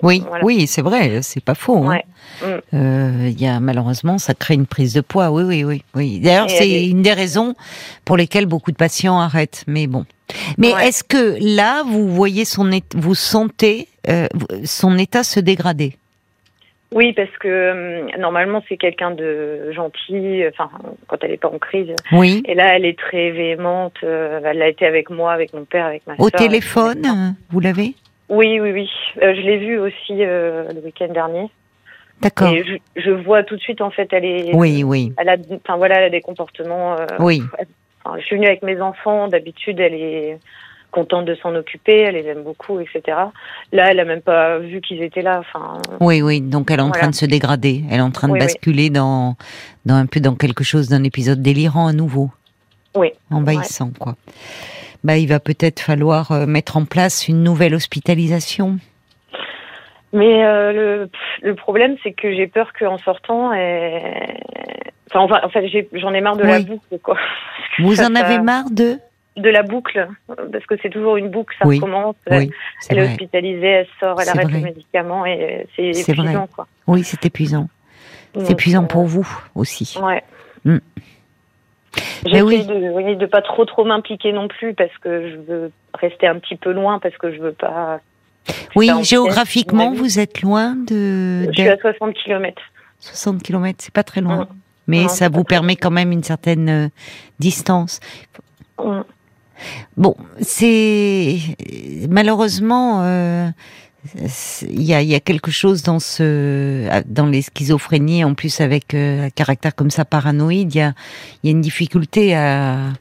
Oui, 0.02 0.22
Voilà. 0.28 0.44
oui, 0.44 0.66
c'est 0.66 0.82
vrai, 0.82 1.20
c'est 1.22 1.42
pas 1.44 1.54
faux. 1.54 1.84
hein. 1.84 1.88
Ouais. 1.88 2.04
Mm. 2.42 2.76
Euh, 2.76 3.28
y 3.30 3.46
a 3.46 3.60
malheureusement, 3.60 4.16
ça 4.18 4.32
crée 4.34 4.54
une 4.54 4.66
prise 4.66 4.94
de 4.94 5.00
poids. 5.00 5.30
Oui, 5.30 5.42
oui, 5.44 5.64
oui, 5.64 5.82
oui. 5.94 6.20
D'ailleurs, 6.20 6.48
c'est 6.50 6.68
est- 6.68 6.88
une 6.88 7.02
des 7.02 7.12
raisons 7.14 7.54
pour 8.04 8.16
lesquelles 8.16 8.46
beaucoup 8.46 8.70
de 8.72 8.76
patients 8.76 9.18
arrêtent. 9.18 9.64
Mais 9.66 9.86
bon. 9.86 10.04
Mais 10.58 10.72
Ouais. 10.74 10.88
est-ce 10.88 11.04
que 11.04 11.36
là, 11.40 11.82
vous 11.84 12.08
voyez 12.08 12.44
son, 12.44 12.68
vous 12.94 13.14
sentez 13.14 13.88
euh, 14.08 14.26
son 14.64 14.98
état 14.98 15.22
se 15.22 15.40
dégrader? 15.40 15.96
Oui, 16.92 17.12
parce 17.12 17.36
que 17.40 18.02
hum, 18.04 18.20
normalement 18.20 18.62
c'est 18.68 18.76
quelqu'un 18.76 19.10
de 19.10 19.72
gentil, 19.72 20.42
enfin 20.48 20.70
quand 21.08 21.16
elle 21.22 21.32
est 21.32 21.36
pas 21.36 21.48
en 21.48 21.58
crise. 21.58 21.92
Oui. 22.12 22.42
Et 22.46 22.54
là, 22.54 22.76
elle 22.76 22.84
est 22.84 22.98
très 22.98 23.30
véhémente. 23.32 23.96
euh, 24.04 24.40
elle 24.44 24.62
a 24.62 24.68
été 24.68 24.86
avec 24.86 25.10
moi, 25.10 25.32
avec 25.32 25.52
mon 25.52 25.64
père, 25.64 25.86
avec 25.86 26.06
ma 26.06 26.14
Au 26.18 26.30
téléphone, 26.30 27.04
euh, 27.04 27.30
vous 27.50 27.58
l'avez? 27.60 27.94
Oui, 28.28 28.60
oui, 28.60 28.70
oui. 28.72 28.90
Euh, 29.22 29.34
je 29.34 29.40
l'ai 29.40 29.58
vue 29.58 29.78
aussi 29.78 30.14
euh, 30.24 30.72
le 30.72 30.80
week-end 30.80 31.08
dernier. 31.12 31.48
D'accord. 32.20 32.48
Et 32.54 32.64
je, 32.64 33.02
je 33.02 33.10
vois 33.10 33.42
tout 33.42 33.56
de 33.56 33.60
suite 33.60 33.80
en 33.80 33.90
fait, 33.90 34.08
elle 34.12 34.24
est. 34.24 34.54
Oui, 34.54 34.82
oui, 34.84 35.12
Elle 35.18 35.28
a, 35.28 35.36
enfin 35.56 35.76
voilà, 35.76 35.96
elle 35.96 36.04
a 36.04 36.10
des 36.10 36.22
comportements. 36.22 36.94
euh, 36.98 37.06
oui. 37.18 37.42
Je 38.18 38.24
suis 38.24 38.36
venue 38.36 38.46
avec 38.46 38.62
mes 38.62 38.80
enfants. 38.80 39.28
D'habitude, 39.28 39.80
elle 39.80 39.94
est 39.94 40.38
contente 40.92 41.26
de 41.26 41.34
s'en 41.34 41.54
occuper, 41.54 42.00
elle 42.02 42.14
les 42.14 42.24
aime 42.26 42.42
beaucoup, 42.42 42.80
etc. 42.80 43.02
Là, 43.72 43.90
elle 43.90 44.00
a 44.00 44.04
même 44.04 44.22
pas 44.22 44.58
vu 44.58 44.80
qu'ils 44.80 45.02
étaient 45.02 45.20
là. 45.22 45.40
Enfin, 45.40 45.74
Oui, 46.00 46.22
oui. 46.22 46.40
Donc, 46.40 46.70
elle 46.70 46.78
est 46.78 46.82
en 46.82 46.86
Voilà. 46.86 47.00
train 47.02 47.10
de 47.10 47.14
se 47.14 47.26
dégrader. 47.26 47.84
Elle 47.90 47.98
est 47.98 48.02
en 48.02 48.10
train 48.10 48.28
de 48.28 48.32
Oui, 48.32 48.38
oui. 48.38 48.46
basculer 48.46 48.88
dans, 48.88 49.36
dans 49.84 49.96
un 49.96 50.06
peu 50.06 50.20
dans 50.20 50.34
quelque 50.36 50.64
chose 50.64 50.88
d'un 50.88 51.04
épisode 51.04 51.42
délirant 51.42 51.86
à 51.88 51.92
nouveau. 51.92 52.30
Oui. 52.94 53.10
Envahissant, 53.30 53.90
quoi. 53.98 54.14
Bah, 55.04 55.18
il 55.18 55.28
va 55.28 55.38
peut-être 55.38 55.80
falloir 55.80 56.32
euh, 56.32 56.46
mettre 56.46 56.78
en 56.78 56.84
place 56.86 57.28
une 57.28 57.42
nouvelle 57.42 57.74
hospitalisation. 57.74 58.78
Mais 60.16 60.44
euh, 60.44 60.72
le, 60.72 61.10
le 61.42 61.54
problème, 61.54 61.96
c'est 62.02 62.12
que 62.12 62.32
j'ai 62.34 62.46
peur 62.46 62.72
qu'en 62.78 62.98
sortant, 62.98 63.52
elle... 63.52 64.38
enfin, 65.10 65.20
enfin, 65.20 65.40
en 65.42 65.48
fait, 65.48 65.66
j'en 65.92 66.14
ai 66.14 66.20
marre 66.20 66.36
de 66.36 66.44
la 66.44 66.60
boucle, 66.60 66.98
quoi. 67.02 67.16
Vous 67.78 68.00
en 68.00 68.14
ça- 68.14 68.20
avez 68.24 68.38
marre 68.38 68.70
de 68.70 68.98
De 69.36 69.50
la 69.50 69.62
boucle, 69.62 70.08
parce 70.52 70.64
que 70.66 70.74
c'est 70.82 70.88
toujours 70.90 71.16
une 71.16 71.28
boucle, 71.28 71.54
ça 71.58 71.66
Oui. 71.66 71.76
recommence. 71.76 72.16
Oui, 72.30 72.50
Elle 72.88 72.98
est 72.98 73.02
hospitalisée, 73.10 73.66
elle 73.66 73.86
sort, 74.00 74.18
elle 74.20 74.28
arrête 74.30 74.48
vrai. 74.48 74.58
le 74.60 74.64
médicament 74.64 75.26
et 75.26 75.66
c'est 75.76 75.92
C'est 75.92 76.12
vrai. 76.14 76.24
épuisant, 76.24 76.46
quoi. 76.54 76.66
Oui, 76.86 77.04
c'est 77.04 77.24
épuisant. 77.26 77.68
C'est 78.38 78.52
épuisant 78.52 78.84
euh, 78.84 78.86
pour 78.86 79.04
vous 79.04 79.26
aussi. 79.54 79.98
Ouais. 80.02 80.22
Mm. 80.64 80.78
J'essaie 82.26 82.42
oui. 82.42 82.66
de, 82.66 83.14
de 83.14 83.26
pas 83.26 83.40
trop 83.42 83.64
trop 83.64 83.84
m'impliquer 83.84 84.32
non 84.32 84.48
plus 84.48 84.74
parce 84.74 84.96
que 84.98 85.30
je 85.30 85.36
veux 85.36 85.72
rester 85.98 86.26
un 86.26 86.38
petit 86.38 86.56
peu 86.56 86.72
loin 86.72 86.98
parce 86.98 87.16
que 87.16 87.32
je 87.32 87.40
veux 87.40 87.52
pas. 87.52 88.00
Oui, 88.74 88.90
en 88.90 89.02
géographiquement, 89.02 89.92
vous 89.92 90.18
êtes 90.18 90.42
loin 90.42 90.76
de, 90.76 91.46
Je 91.48 91.52
suis 91.52 91.68
à 91.68 91.76
60 91.78 92.14
km. 92.14 92.62
60 93.00 93.42
km, 93.42 93.78
c'est 93.80 93.92
pas 93.92 94.02
très 94.02 94.20
loin. 94.20 94.48
mais 94.86 95.08
ça 95.08 95.28
vous 95.28 95.44
permet 95.44 95.76
quand 95.76 95.90
même 95.90 96.12
une 96.12 96.22
certaine 96.22 96.68
euh, 96.68 96.88
distance. 97.38 98.00
Bon, 99.96 100.14
c'est 100.40 101.38
malheureusement 102.10 103.02
euh, 103.02 103.48
il 104.62 104.82
y, 104.82 104.92
a, 104.92 105.02
y, 105.02 105.14
a, 105.14 105.20
quelque 105.20 105.50
chose 105.50 105.82
dans 105.82 105.98
ce 105.98 106.88
dans 107.06 107.26
les 107.26 107.42
schizophrénies 107.42 108.22
en 108.22 108.34
plus 108.34 108.60
avec 108.60 108.92
euh, 108.94 109.26
un 109.26 109.30
caractère 109.30 109.74
comme 109.74 109.90
ça 109.90 110.04
paranoïde. 110.04 110.74
Il 110.74 110.78
y 110.78 110.82
a, 110.82 110.92
y 111.42 111.48
a 111.48 111.50
une 111.50 111.62
difficulté 111.62 112.34
à 112.34 112.92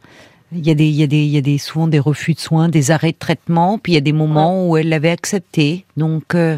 il 0.55 0.65
y, 0.65 0.71
a 0.71 0.73
des, 0.73 0.85
il, 0.85 0.95
y 0.95 1.03
a 1.03 1.07
des, 1.07 1.17
il 1.17 1.29
y 1.29 1.37
a 1.37 1.41
des 1.41 1.57
souvent 1.57 1.87
des 1.87 1.99
refus 1.99 2.33
de 2.33 2.39
soins, 2.39 2.69
des 2.69 2.91
arrêts 2.91 3.11
de 3.11 3.17
traitement, 3.17 3.77
puis 3.77 3.93
il 3.93 3.95
y 3.95 3.97
a 3.97 4.01
des 4.01 4.13
moments 4.13 4.67
où 4.67 4.77
elle 4.77 4.89
l'avait 4.89 5.11
accepté. 5.11 5.85
Donc, 5.97 6.35
euh, 6.35 6.57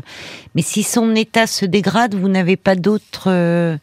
mais 0.55 0.61
si 0.61 0.83
son 0.83 1.15
état 1.15 1.47
se 1.47 1.65
dégrade, 1.65 2.13
vous 2.13 2.29
n'avez 2.29 2.57
pas 2.57 2.75
d'autre 2.75 3.27
euh, 3.27 3.77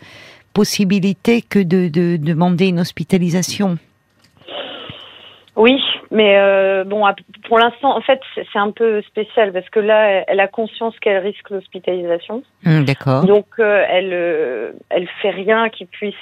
possibilité 0.53 1.43
que 1.43 1.59
de, 1.59 1.89
de, 1.89 2.17
demander 2.17 2.69
une 2.69 2.81
hospitalisation. 2.81 3.77
Oui, 5.57 5.81
mais 6.11 6.37
euh, 6.37 6.85
bon, 6.85 7.05
pour 7.49 7.59
l'instant, 7.59 7.97
en 7.97 8.01
fait, 8.01 8.21
c'est 8.35 8.59
un 8.59 8.73
peu 8.73 9.03
spécial 9.03 9.53
parce 9.53 9.69
que 9.69 9.79
là, 9.79 10.25
elle 10.27 10.41
a 10.41 10.49
conscience 10.49 10.99
qu'elle 10.99 11.19
risque 11.19 11.49
l'hospitalisation. 11.51 12.43
Hum, 12.67 12.85
d'accord. 12.85 13.25
Donc, 13.25 13.47
euh, 13.59 13.85
elle, 13.89 14.75
elle 14.91 15.09
fait 15.23 15.31
rien 15.31 15.69
qui 15.69 15.85
puisse 15.87 16.15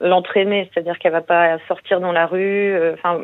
l'entraîner, 0.00 0.70
c'est-à-dire 0.72 0.98
qu'elle 0.98 1.12
va 1.12 1.20
pas 1.20 1.58
sortir 1.68 2.00
dans 2.00 2.12
la 2.12 2.26
rue. 2.26 2.74
Enfin, 2.94 3.20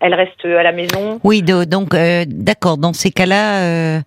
elle 0.00 0.14
reste 0.14 0.44
à 0.44 0.62
la 0.62 0.72
maison. 0.72 1.20
Oui, 1.24 1.42
donc 1.42 1.94
d'accord. 2.26 2.78
Dans 2.78 2.92
ces 2.92 3.10
cas-là, 3.10 4.00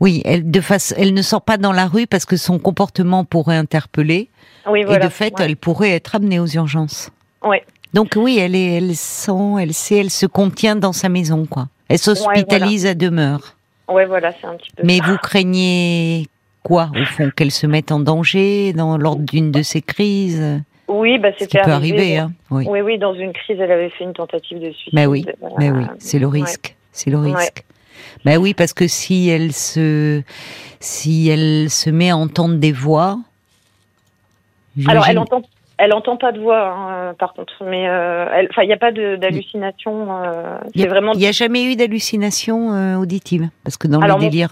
oui, 0.00 0.22
elle 0.24 0.50
de 0.50 0.60
face, 0.60 0.94
elle 0.98 1.14
ne 1.14 1.22
sort 1.22 1.42
pas 1.42 1.56
dans 1.56 1.72
la 1.72 1.86
rue 1.86 2.06
parce 2.06 2.24
que 2.24 2.36
son 2.36 2.58
comportement 2.58 3.24
pourrait 3.24 3.56
interpeller. 3.56 4.28
Oui, 4.68 4.84
voilà. 4.84 5.04
Et 5.04 5.08
de 5.08 5.12
fait, 5.12 5.32
elle 5.38 5.56
pourrait 5.56 5.92
être 5.92 6.16
amenée 6.16 6.40
aux 6.40 6.46
urgences. 6.46 7.10
Oui. 7.44 7.58
Donc 7.94 8.14
oui, 8.16 8.38
elle 8.38 8.54
est, 8.54 8.78
elle 8.78 8.94
sent, 8.94 9.54
elle 9.60 9.72
sait, 9.72 9.98
elle 9.98 10.10
se 10.10 10.26
contient 10.26 10.76
dans 10.76 10.92
sa 10.92 11.08
maison, 11.08 11.46
quoi. 11.46 11.68
Elle 11.88 11.98
s'hospitalise 11.98 12.84
à 12.84 12.94
demeure. 12.94 13.56
Ouais, 13.88 14.04
voilà, 14.04 14.32
c'est 14.40 14.46
un 14.46 14.54
petit 14.56 14.70
peu. 14.76 14.82
Mais 14.84 14.98
vous 14.98 15.16
craignez 15.16 16.26
quoi, 16.64 16.90
au 17.00 17.04
fond, 17.04 17.30
qu'elle 17.34 17.52
se 17.52 17.66
mette 17.66 17.92
en 17.92 18.00
danger 18.00 18.72
dans 18.72 18.98
lors 18.98 19.16
d'une 19.16 19.52
de 19.52 19.62
ces 19.62 19.80
crises? 19.80 20.60
Oui, 20.96 21.18
bah 21.18 21.28
c'était 21.38 21.60
peut 21.62 21.70
arriver, 21.70 22.18
hein. 22.18 22.32
Oui. 22.50 22.66
oui. 22.68 22.98
dans 22.98 23.14
une 23.14 23.32
crise, 23.32 23.58
elle 23.60 23.72
avait 23.72 23.90
fait 23.90 24.04
une 24.04 24.12
tentative 24.12 24.58
de 24.58 24.70
suicide. 24.72 24.94
Bah 24.94 25.06
oui, 25.06 25.24
mais 25.58 25.70
oui, 25.70 25.84
c'est 25.98 26.18
le 26.18 26.26
risque, 26.26 26.76
c'est 26.92 27.10
le 27.10 27.18
risque. 27.18 27.64
Bah 28.24 28.36
oui, 28.38 28.54
parce 28.54 28.72
que 28.72 28.88
si 28.88 29.28
elle 29.28 29.52
se, 29.52 30.22
si 30.80 31.28
elle 31.28 31.70
se 31.70 31.90
met 31.90 32.10
à 32.10 32.16
entendre 32.16 32.56
des 32.56 32.72
voix. 32.72 33.18
Alors, 34.86 35.06
elle 35.08 35.18
entend 35.18 35.42
elle 35.78 35.92
entend 35.92 36.16
pas 36.16 36.32
de 36.32 36.40
voix, 36.40 36.68
hein, 36.68 37.14
par 37.18 37.34
contre, 37.34 37.62
mais 37.62 37.86
euh, 37.86 38.46
il 38.62 38.66
n'y 38.66 38.72
a 38.72 38.78
pas 38.78 38.92
d'hallucination. 38.92 40.22
Euh, 40.22 40.58
c'est 40.74 40.86
vraiment. 40.86 41.12
Il 41.12 41.18
n'y 41.18 41.26
a 41.26 41.32
jamais 41.32 41.64
eu 41.64 41.76
d'hallucination 41.76 42.72
euh, 42.72 42.96
auditive, 42.96 43.50
parce 43.62 43.76
que 43.76 43.86
dans 43.86 44.00
le 44.00 44.18
délire. 44.18 44.50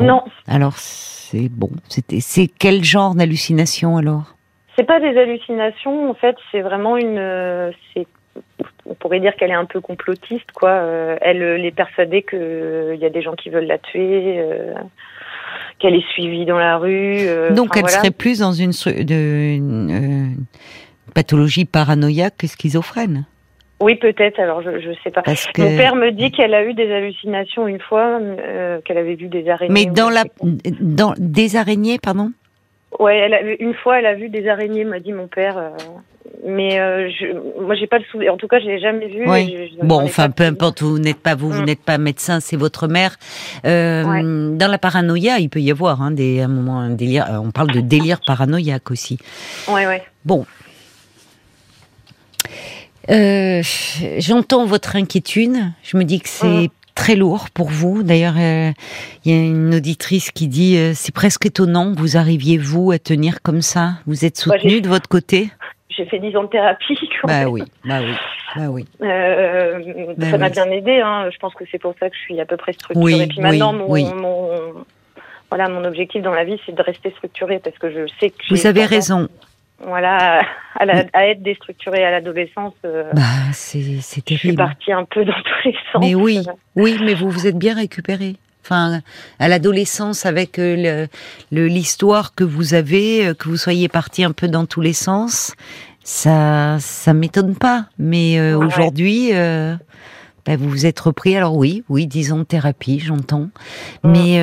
non. 0.00 0.22
Alors 0.46 0.76
c'est 0.76 1.48
bon. 1.48 1.70
C'était. 1.88 2.20
C'est 2.20 2.46
quel 2.46 2.84
genre 2.84 3.14
d'hallucination 3.14 3.96
alors? 3.96 4.34
C'est 4.76 4.84
pas 4.84 5.00
des 5.00 5.16
hallucinations, 5.18 6.10
en 6.10 6.14
fait. 6.14 6.36
C'est 6.50 6.62
vraiment 6.62 6.96
une. 6.96 7.72
c'est 7.92 8.06
on 8.86 8.94
pourrait 8.94 9.20
dire 9.20 9.36
qu'elle 9.36 9.50
est 9.50 9.54
un 9.54 9.64
peu 9.64 9.80
complotiste, 9.80 10.50
quoi. 10.52 10.72
elle 11.20 11.64
est 11.64 11.74
persuadée 11.74 12.22
qu'il 12.22 12.98
y 13.00 13.04
a 13.04 13.08
des 13.08 13.22
gens 13.22 13.34
qui 13.34 13.48
veulent 13.48 13.66
la 13.66 13.78
tuer 13.78 14.44
qu'elle 15.78 15.94
est 15.94 16.12
suivie 16.12 16.44
dans 16.44 16.58
la 16.58 16.78
rue. 16.78 17.18
Euh, 17.20 17.50
Donc 17.50 17.76
elle 17.76 17.88
serait 17.88 18.10
plus 18.10 18.40
dans 18.40 18.52
une, 18.52 18.70
de, 18.70 19.92
euh, 19.92 20.26
pathologie 21.14 21.64
paranoïaque 21.64 22.36
que 22.38 22.46
schizophrène. 22.46 23.26
Oui, 23.80 23.96
peut-être. 23.96 24.38
Alors, 24.38 24.62
je 24.62 24.70
ne 24.70 24.94
sais 25.02 25.10
pas. 25.10 25.22
Mon 25.58 25.76
père 25.76 25.96
me 25.96 26.10
dit 26.10 26.30
qu'elle 26.30 26.54
a 26.54 26.64
eu 26.64 26.74
des 26.74 26.90
hallucinations 26.90 27.66
une 27.66 27.80
fois, 27.80 28.18
euh, 28.20 28.80
qu'elle 28.82 28.98
avait 28.98 29.16
vu 29.16 29.26
des 29.26 29.48
araignées. 29.48 29.74
Mais 29.74 29.86
dans 29.86 30.10
la, 30.10 30.22
dans 30.80 31.12
des 31.18 31.56
araignées, 31.56 31.98
pardon? 31.98 32.30
Ouais, 32.98 33.18
elle 33.18 33.56
une 33.60 33.74
fois, 33.74 33.98
elle 33.98 34.06
a 34.06 34.14
vu 34.14 34.28
des 34.28 34.48
araignées, 34.48 34.84
m'a 34.84 35.00
dit 35.00 35.12
mon 35.12 35.26
père 35.26 35.72
mais 36.44 36.78
euh, 36.78 37.08
je, 37.10 37.60
moi 37.62 37.74
j'ai 37.74 37.86
pas 37.86 37.98
le 37.98 38.04
souvenir. 38.04 38.34
En 38.34 38.36
tout 38.36 38.48
cas, 38.48 38.60
je 38.60 38.66
l'ai 38.66 38.80
jamais 38.80 39.08
vu. 39.08 39.24
bon, 39.82 40.02
enfin, 40.02 40.30
peu 40.30 40.44
importe. 40.44 40.82
Vous 40.82 40.98
n'êtes 40.98 41.20
pas 41.20 41.34
vous, 41.34 41.50
vous 41.50 41.62
mm. 41.62 41.66
n'êtes 41.66 41.82
pas 41.82 41.98
médecin, 41.98 42.40
c'est 42.40 42.56
votre 42.56 42.86
mère. 42.86 43.16
Euh, 43.64 44.54
Dans 44.54 44.70
la 44.70 44.78
paranoïa, 44.78 45.38
il 45.38 45.48
peut 45.48 45.60
y 45.60 45.70
avoir 45.70 46.02
hein, 46.02 46.10
des 46.10 46.40
un 46.40 46.48
moment 46.48 46.80
un 46.80 46.90
délire. 46.90 47.26
Euh, 47.30 47.38
on 47.38 47.50
parle 47.50 47.70
de 47.70 47.80
délire 47.80 48.20
paranoïaque 48.26 48.90
aussi. 48.90 49.18
Ouais, 49.68 49.86
ouais. 49.86 50.02
Bon. 50.24 50.46
Euh, 53.10 53.62
J'entends 54.18 54.66
votre 54.66 54.96
inquiétude. 54.96 55.56
Je 55.82 55.96
me 55.96 56.04
dis 56.04 56.20
que 56.20 56.28
c'est 56.28 56.46
mm. 56.46 56.68
Très 56.94 57.16
lourd 57.16 57.50
pour 57.52 57.68
vous. 57.68 58.02
D'ailleurs, 58.02 58.36
euh, 58.38 58.72
il 59.24 59.32
y 59.32 59.34
a 59.34 59.42
une 59.42 59.74
auditrice 59.74 60.30
qui 60.30 60.48
dit 60.48 60.76
c'est 60.94 61.14
presque 61.14 61.46
étonnant 61.46 61.92
vous 61.96 62.16
arriviez 62.16 62.58
vous 62.58 62.92
à 62.92 62.98
tenir 62.98 63.42
comme 63.42 63.62
ça. 63.62 63.94
Vous 64.06 64.24
êtes 64.24 64.36
soutenu 64.36 64.80
de 64.80 64.88
votre 64.88 65.08
côté 65.08 65.50
j'ai 65.96 66.06
fait 66.06 66.18
10 66.18 66.36
ans 66.36 66.44
de 66.44 66.48
thérapie. 66.48 66.98
Bah 67.24 67.48
oui, 67.48 67.62
bah 67.84 68.00
oui, 68.00 68.14
bah 68.56 68.68
oui. 68.68 68.84
Euh, 69.00 70.14
bah 70.16 70.30
ça 70.30 70.38
m'a 70.38 70.50
bien 70.50 70.66
aidé. 70.66 71.00
Hein. 71.00 71.30
Je 71.32 71.38
pense 71.38 71.54
que 71.54 71.64
c'est 71.70 71.78
pour 71.78 71.94
ça 71.98 72.10
que 72.10 72.16
je 72.16 72.20
suis 72.20 72.40
à 72.40 72.44
peu 72.44 72.56
près 72.56 72.72
structurée. 72.72 73.04
Oui, 73.04 73.20
Et 73.20 73.26
puis 73.26 73.40
maintenant, 73.40 73.72
mon, 73.72 73.86
voilà, 75.50 75.68
mon 75.68 75.84
objectif 75.84 76.22
dans 76.22 76.34
la 76.34 76.44
vie, 76.44 76.60
c'est 76.66 76.74
de 76.74 76.82
rester 76.82 77.10
structurée 77.12 77.60
parce 77.60 77.78
que 77.78 77.90
je 77.90 78.06
sais 78.20 78.30
que. 78.30 78.36
Vous 78.50 78.66
avez 78.66 78.84
raison. 78.84 79.28
Voilà, 79.80 80.42
à, 80.78 81.26
être 81.26 81.42
déstructurée 81.42 82.04
à 82.04 82.10
l'adolescence. 82.10 82.74
Euh, 82.84 83.10
bah, 83.12 83.22
c'est 83.52 83.80
terrible. 83.80 84.28
Je 84.28 84.36
suis 84.36 84.56
partie 84.56 84.92
un 84.92 85.04
peu 85.04 85.24
dans 85.24 85.32
tous 85.32 85.68
les 85.68 85.76
sens. 85.92 86.00
Mais 86.00 86.14
oui, 86.14 86.40
oui, 86.76 86.98
mais 87.04 87.14
vous 87.14 87.28
vous 87.28 87.46
êtes 87.46 87.58
bien 87.58 87.74
récupérée 87.74 88.36
enfin 88.64 89.00
à 89.38 89.48
l'adolescence 89.48 90.26
avec 90.26 90.58
euh, 90.58 91.06
le 91.52 91.66
l'histoire 91.66 92.34
que 92.34 92.44
vous 92.44 92.74
avez, 92.74 93.26
euh, 93.26 93.34
que 93.34 93.48
vous 93.48 93.56
soyez 93.56 93.88
parti 93.88 94.24
un 94.24 94.32
peu 94.32 94.48
dans 94.48 94.66
tous 94.66 94.80
les 94.80 94.92
sens, 94.92 95.54
ça 96.02 96.78
ça 96.80 97.12
m'étonne 97.12 97.56
pas. 97.56 97.86
Mais 97.98 98.38
euh, 98.38 98.56
aujourd'hui, 98.56 99.32
bah, 100.46 100.56
vous 100.56 100.68
vous 100.68 100.86
êtes 100.86 101.00
repris. 101.00 101.36
Alors 101.36 101.56
oui, 101.56 101.84
oui, 101.88 102.06
disons 102.06 102.44
thérapie, 102.44 103.00
j'entends. 103.00 103.48
Mais 104.02 104.40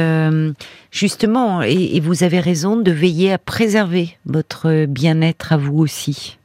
justement, 0.91 1.61
et, 1.61 1.99
vous 1.99 2.23
avez 2.23 2.39
raison 2.39 2.77
de 2.77 2.91
veiller 2.91 3.33
à 3.33 3.37
préserver 3.37 4.17
votre 4.25 4.85
bien-être 4.85 5.53
à 5.53 5.57
vous 5.57 5.77
aussi. 5.77 6.37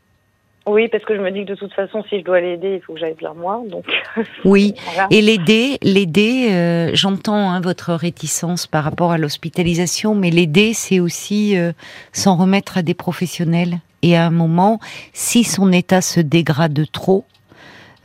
Oui, 0.66 0.88
parce 0.88 1.04
que 1.04 1.14
je 1.14 1.20
me 1.20 1.30
dis 1.30 1.44
que 1.44 1.50
de 1.50 1.54
toute 1.54 1.72
façon, 1.74 2.02
si 2.08 2.18
je 2.18 2.24
dois 2.24 2.40
l'aider, 2.40 2.74
il 2.74 2.80
faut 2.80 2.94
que 2.94 2.98
j'aille 2.98 3.14
vers 3.20 3.36
moi. 3.36 3.62
Donc. 3.68 3.84
Oui, 4.44 4.74
et 5.10 5.20
l'aider, 5.20 5.78
l'aider, 5.82 6.48
euh, 6.50 6.90
j'entends 6.92 7.50
hein, 7.50 7.60
votre 7.60 7.94
réticence 7.94 8.66
par 8.66 8.82
rapport 8.82 9.12
à 9.12 9.18
l'hospitalisation, 9.18 10.14
mais 10.14 10.30
l'aider, 10.30 10.72
c'est 10.72 10.98
aussi 10.98 11.56
euh, 11.56 11.72
s'en 12.12 12.36
remettre 12.36 12.78
à 12.78 12.82
des 12.82 12.94
professionnels. 12.94 13.78
Et 14.02 14.16
à 14.16 14.26
un 14.26 14.30
moment, 14.30 14.80
si 15.12 15.44
son 15.44 15.70
état 15.70 16.00
se 16.00 16.20
dégrade 16.20 16.84
trop, 16.90 17.24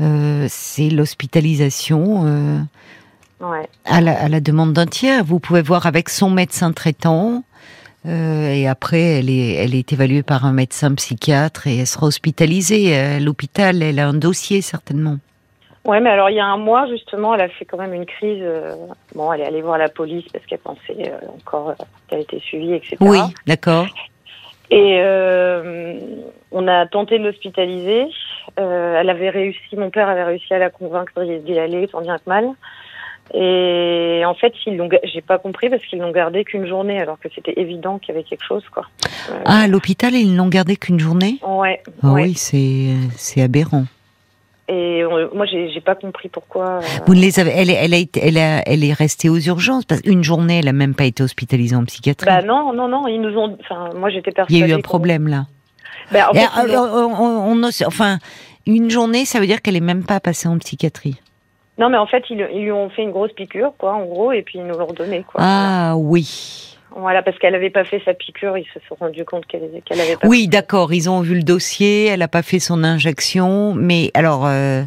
euh, 0.01 0.45
c'est 0.49 0.89
l'hospitalisation 0.89 2.23
ouais. 3.39 3.69
à, 3.85 4.01
la, 4.01 4.23
à 4.23 4.27
la 4.27 4.39
demande 4.39 4.73
d'un 4.73 4.87
tiers. 4.87 5.23
Vous 5.23 5.39
pouvez 5.39 5.61
voir 5.61 5.85
avec 5.85 6.09
son 6.09 6.29
médecin 6.29 6.71
traitant 6.71 7.43
euh, 8.07 8.51
et 8.51 8.67
après, 8.67 9.19
elle 9.19 9.29
est, 9.29 9.53
elle 9.55 9.75
est 9.75 9.93
évaluée 9.93 10.23
par 10.23 10.45
un 10.45 10.53
médecin 10.53 10.93
psychiatre 10.95 11.67
et 11.67 11.77
elle 11.77 11.87
sera 11.87 12.07
hospitalisée 12.07 12.97
à 12.97 13.19
l'hôpital. 13.19 13.83
Elle 13.83 13.99
a 13.99 14.07
un 14.07 14.13
dossier 14.13 14.61
certainement. 14.61 15.17
Ouais, 15.85 15.99
mais 15.99 16.11
alors 16.11 16.29
il 16.29 16.35
y 16.35 16.39
a 16.39 16.45
un 16.45 16.57
mois 16.57 16.87
justement, 16.87 17.33
elle 17.33 17.41
a 17.41 17.49
fait 17.49 17.65
quand 17.65 17.77
même 17.77 17.93
une 17.93 18.05
crise. 18.05 18.41
Euh, 18.41 18.75
bon, 19.15 19.33
elle 19.33 19.41
est 19.41 19.45
allée 19.45 19.61
voir 19.61 19.77
la 19.77 19.89
police 19.89 20.25
parce 20.31 20.45
qu'elle 20.45 20.59
pensait 20.59 21.11
euh, 21.11 21.27
encore 21.35 21.73
qu'elle 22.07 22.21
était 22.21 22.39
suivie, 22.39 22.73
etc. 22.73 22.97
Oui, 22.99 23.19
d'accord. 23.47 23.87
Et 24.69 25.01
on 26.53 26.67
a 26.67 26.85
tenté 26.87 27.19
de 27.19 27.25
l'hospitaliser. 27.25 28.05
Elle 28.57 29.09
avait 29.09 29.29
réussi, 29.29 29.75
mon 29.77 29.89
père 29.89 30.09
avait 30.09 30.23
réussi 30.23 30.53
à 30.53 30.59
la 30.59 30.69
convaincre 30.69 31.23
d'y 31.23 31.59
aller 31.59 31.87
tant 31.87 32.01
bien 32.01 32.17
que 32.17 32.27
mal. 32.27 32.49
Et 33.33 34.23
en 34.25 34.33
fait, 34.33 34.53
ils 34.65 34.75
l'ont, 34.75 34.89
j'ai 35.03 35.21
pas 35.21 35.37
compris 35.37 35.69
parce 35.69 35.83
qu'ils 35.85 35.99
l'ont 35.99 36.11
gardé 36.11 36.43
qu'une 36.43 36.67
journée, 36.67 36.99
alors 36.99 37.17
que 37.17 37.29
c'était 37.33 37.53
évident 37.55 37.97
qu'il 37.97 38.13
y 38.13 38.17
avait 38.17 38.27
quelque 38.27 38.43
chose, 38.43 38.63
quoi. 38.73 38.87
Euh, 39.29 39.39
ah, 39.45 39.61
à 39.61 39.67
l'hôpital, 39.67 40.13
ils 40.13 40.35
l'ont 40.35 40.49
gardé 40.49 40.75
qu'une 40.75 40.99
journée? 40.99 41.39
Ouais. 41.47 41.81
Ah 42.03 42.11
oui, 42.11 42.33
c'est 42.33 42.89
c'est 43.15 43.41
aberrant. 43.41 43.85
Et 44.67 45.03
moi, 45.33 45.45
j'ai, 45.45 45.69
j'ai 45.69 45.81
pas 45.81 45.95
compris 45.95 46.29
pourquoi. 46.29 46.79
Euh, 46.79 46.81
Vous 47.05 47.13
les 47.13 47.39
avez, 47.39 47.51
elle, 47.51 47.69
elle 47.69 47.93
a 47.93 47.97
été, 47.97 48.21
elle 48.23 48.37
a, 48.37 48.63
elle 48.65 48.83
est 48.83 48.93
restée 48.93 49.29
aux 49.29 49.39
urgences 49.39 49.85
parce 49.85 50.01
qu'une 50.01 50.23
journée, 50.23 50.59
elle 50.59 50.67
a 50.67 50.73
même 50.73 50.95
pas 50.95 51.05
été 51.05 51.23
hospitalisée 51.23 51.75
en 51.75 51.85
psychiatrie. 51.85 52.25
Bah 52.25 52.41
non, 52.41 52.73
non, 52.73 52.87
non, 52.87 53.07
ils 53.07 53.19
nous 53.19 53.37
ont. 53.37 53.57
Enfin, 53.61 53.89
moi, 53.95 54.09
j'étais 54.09 54.31
persuadée. 54.31 54.59
Il 54.59 54.67
y 54.67 54.71
a 54.71 54.75
eu 54.75 54.77
un 54.77 54.81
problème 54.81 55.27
là. 55.27 55.45
Bah, 56.11 56.29
en 56.29 56.33
fait, 56.33 56.75
on, 56.75 57.63
on, 57.63 57.63
enfin, 57.85 58.17
une 58.65 58.89
journée, 58.89 59.25
ça 59.25 59.39
veut 59.39 59.47
dire 59.47 59.61
qu'elle 59.61 59.75
est 59.75 59.79
même 59.79 60.03
pas 60.03 60.19
passée 60.19 60.47
en 60.47 60.57
psychiatrie. 60.57 61.19
Non, 61.77 61.89
mais 61.89 61.97
en 61.97 62.05
fait, 62.05 62.23
ils, 62.29 62.37
lui 62.37 62.71
ont 62.71 62.89
fait 62.89 63.01
une 63.01 63.11
grosse 63.11 63.33
piqûre, 63.33 63.73
quoi, 63.77 63.93
en 63.93 64.05
gros, 64.05 64.31
et 64.31 64.43
puis 64.43 64.59
ils 64.59 64.65
nous 64.65 64.77
l'ont 64.77 64.85
redonné, 64.85 65.23
quoi. 65.23 65.41
Ah 65.43 65.95
oui. 65.97 66.77
Voilà, 66.95 67.23
parce 67.23 67.39
qu'elle 67.39 67.53
n'avait 67.53 67.69
pas 67.69 67.85
fait 67.85 68.01
sa 68.03 68.13
piqûre, 68.13 68.57
ils 68.57 68.67
se 68.73 68.79
sont 68.87 68.95
rendus 68.99 69.23
compte 69.23 69.45
qu'elle 69.45 69.81
qu'elle 69.85 69.99
avait 69.99 70.17
pas. 70.17 70.27
Oui, 70.27 70.47
d'accord, 70.47 70.93
ils 70.93 71.09
ont 71.09 71.21
vu 71.21 71.35
le 71.35 71.43
dossier, 71.43 72.07
elle 72.07 72.19
n'a 72.19 72.27
pas 72.27 72.43
fait 72.43 72.59
son 72.59 72.83
injection, 72.83 73.73
mais 73.73 74.11
alors. 74.13 74.45
Euh, 74.45 74.83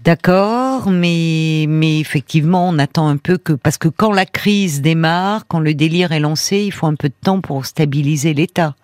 d'accord, 0.00 0.88
mais 0.88 1.66
mais 1.68 2.00
effectivement, 2.00 2.68
on 2.68 2.78
attend 2.78 3.08
un 3.08 3.18
peu 3.18 3.36
que 3.36 3.52
parce 3.52 3.76
que 3.76 3.88
quand 3.88 4.12
la 4.12 4.24
crise 4.24 4.80
démarre, 4.80 5.46
quand 5.46 5.60
le 5.60 5.74
délire 5.74 6.12
est 6.12 6.20
lancé, 6.20 6.58
il 6.58 6.72
faut 6.72 6.86
un 6.86 6.94
peu 6.94 7.08
de 7.08 7.14
temps 7.22 7.42
pour 7.42 7.66
stabiliser 7.66 8.32
l'état. 8.32 8.74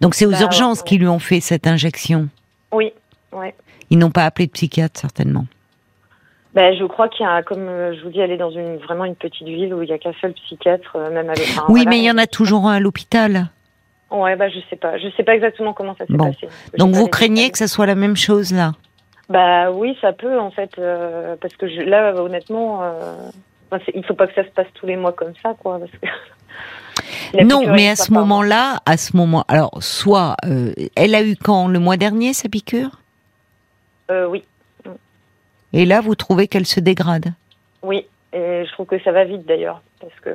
Donc 0.00 0.14
c'est 0.14 0.26
aux 0.26 0.30
Bah, 0.32 0.40
urgences 0.42 0.80
ouais. 0.80 0.84
qui 0.88 0.98
lui 0.98 1.08
ont 1.08 1.18
fait 1.18 1.40
cette 1.40 1.66
injection. 1.66 2.28
Oui, 2.72 2.92
ouais. 3.32 3.54
Ils 3.90 3.98
n'ont 3.98 4.10
pas 4.10 4.24
appelé 4.24 4.46
de 4.46 4.52
psychiatre 4.52 5.00
certainement. 5.00 5.46
Ben, 6.54 6.74
je 6.78 6.84
crois 6.84 7.08
qu'il 7.08 7.24
y 7.24 7.28
a, 7.28 7.42
comme 7.42 7.68
euh, 7.68 7.94
je 7.94 8.02
vous 8.02 8.10
dis, 8.10 8.18
elle 8.18 8.30
est 8.30 8.36
dans 8.38 8.50
une 8.50 8.76
vraiment 8.78 9.04
une 9.04 9.14
petite 9.14 9.46
ville 9.46 9.74
où 9.74 9.82
il 9.82 9.88
y 9.88 9.92
a 9.92 9.98
qu'un 9.98 10.14
seul 10.20 10.32
psychiatre, 10.32 10.96
euh, 10.96 11.10
même 11.10 11.28
avec. 11.28 11.44
enfin, 11.50 11.64
oui, 11.68 11.82
voilà. 11.82 11.90
mais 11.90 11.98
il 11.98 12.04
y 12.04 12.10
en 12.10 12.16
a 12.18 12.26
toujours 12.26 12.66
un 12.66 12.74
à 12.76 12.80
l'hôpital. 12.80 13.48
Ouais, 14.10 14.36
bah 14.36 14.48
je 14.48 14.58
sais 14.70 14.76
pas, 14.76 14.98
je 14.98 15.08
sais 15.16 15.22
pas 15.24 15.34
exactement 15.34 15.72
comment 15.74 15.94
ça 15.96 16.06
s'est 16.06 16.12
Bon. 16.14 16.32
passé. 16.32 16.48
Donc 16.78 16.94
vous 16.94 17.08
craignez 17.08 17.50
que 17.50 17.58
ça 17.58 17.66
soit 17.68 17.86
la 17.86 17.94
même 17.96 18.16
chose 18.16 18.52
là? 18.52 18.72
Bah 19.28 19.70
oui, 19.72 19.98
ça 20.00 20.12
peut 20.12 20.38
en 20.38 20.50
fait, 20.52 20.70
euh, 20.78 21.34
parce 21.40 21.54
que 21.56 21.68
je, 21.68 21.80
là, 21.82 22.14
honnêtement, 22.14 22.84
euh, 22.84 23.14
il 23.94 24.04
faut 24.06 24.14
pas 24.14 24.28
que 24.28 24.34
ça 24.34 24.44
se 24.44 24.50
passe 24.50 24.68
tous 24.74 24.86
les 24.86 24.96
mois 24.96 25.12
comme 25.12 25.32
ça, 25.42 25.54
quoi. 25.58 25.78
Parce 25.80 25.90
que 25.90 26.06
Non, 27.44 27.62
mais 27.72 27.88
à 27.88 27.96
ce 27.96 28.12
moment-là, 28.12 28.80
à 28.86 28.96
ce 28.96 29.16
moment, 29.16 29.44
alors 29.48 29.72
soit 29.80 30.36
euh, 30.44 30.72
elle 30.94 31.14
a 31.14 31.22
eu 31.22 31.36
quand 31.36 31.68
le 31.68 31.78
mois 31.78 31.96
dernier 31.96 32.32
sa 32.32 32.48
piqûre, 32.48 33.00
Euh, 34.10 34.26
oui, 34.26 34.44
et 35.72 35.84
là 35.84 36.00
vous 36.00 36.14
trouvez 36.14 36.46
qu'elle 36.48 36.66
se 36.66 36.80
dégrade? 36.80 37.32
oui, 37.82 38.06
et 38.32 38.64
je 38.66 38.72
trouve 38.72 38.86
que 38.86 38.98
ça 39.02 39.12
va 39.12 39.24
vite 39.24 39.46
d'ailleurs, 39.46 39.80
parce 40.00 40.14
que 40.22 40.30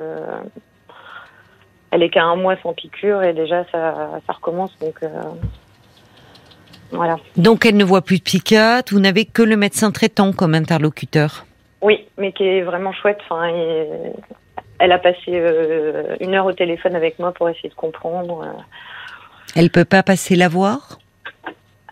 elle 1.92 2.04
est 2.04 2.10
qu'à 2.10 2.24
un 2.24 2.36
mois 2.36 2.56
sans 2.64 2.74
piqûre 2.74 3.22
et 3.24 3.34
déjà 3.34 3.64
ça, 3.72 4.12
ça 4.26 4.34
recommence, 4.34 4.72
donc 4.80 4.96
euh, 5.04 5.10
voilà. 6.92 7.18
Donc 7.38 7.66
elle 7.66 7.78
ne 7.78 7.84
voit 7.84 8.02
plus 8.02 8.18
de 8.20 8.24
psychiatre. 8.24 8.94
Vous 8.94 9.00
n'avez 9.00 9.26
que 9.26 9.42
le 9.42 9.56
médecin 9.58 9.92
traitant 9.92 10.32
comme 10.34 10.56
interlocuteur? 10.56 11.46
Oui, 11.82 12.08
mais 12.18 12.32
qui 12.32 12.44
est 12.44 12.62
vraiment 12.62 12.94
chouette. 12.94 13.18
Enfin, 13.30 13.50
elle 14.82 14.92
a 14.92 14.98
passé 14.98 15.18
euh, 15.30 16.16
une 16.20 16.34
heure 16.34 16.46
au 16.46 16.54
téléphone 16.54 16.96
avec 16.96 17.20
moi 17.20 17.32
pour 17.32 17.48
essayer 17.50 17.70
de 17.70 17.76
comprendre. 17.76 18.42
euh. 18.44 18.62
Elle 19.56 19.70
peut 19.70 19.86
pas 19.86 20.02
passer 20.04 20.36
la 20.36 20.48
voir? 20.48 20.98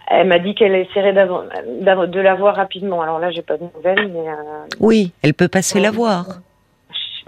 Elle 0.07 0.27
m'a 0.27 0.39
dit 0.39 0.55
qu'elle 0.55 0.73
essaierait 0.73 1.13
de 1.13 2.19
la 2.19 2.35
voir 2.35 2.55
rapidement. 2.55 3.01
Alors 3.01 3.19
là, 3.19 3.29
j'ai 3.29 3.43
pas 3.43 3.57
de 3.57 3.63
nouvelles, 3.75 4.07
mais 4.11 4.27
euh, 4.27 4.65
Oui, 4.79 5.11
elle 5.21 5.35
peut 5.35 5.47
passer 5.47 5.79
la 5.79 5.91
voir. 5.91 6.25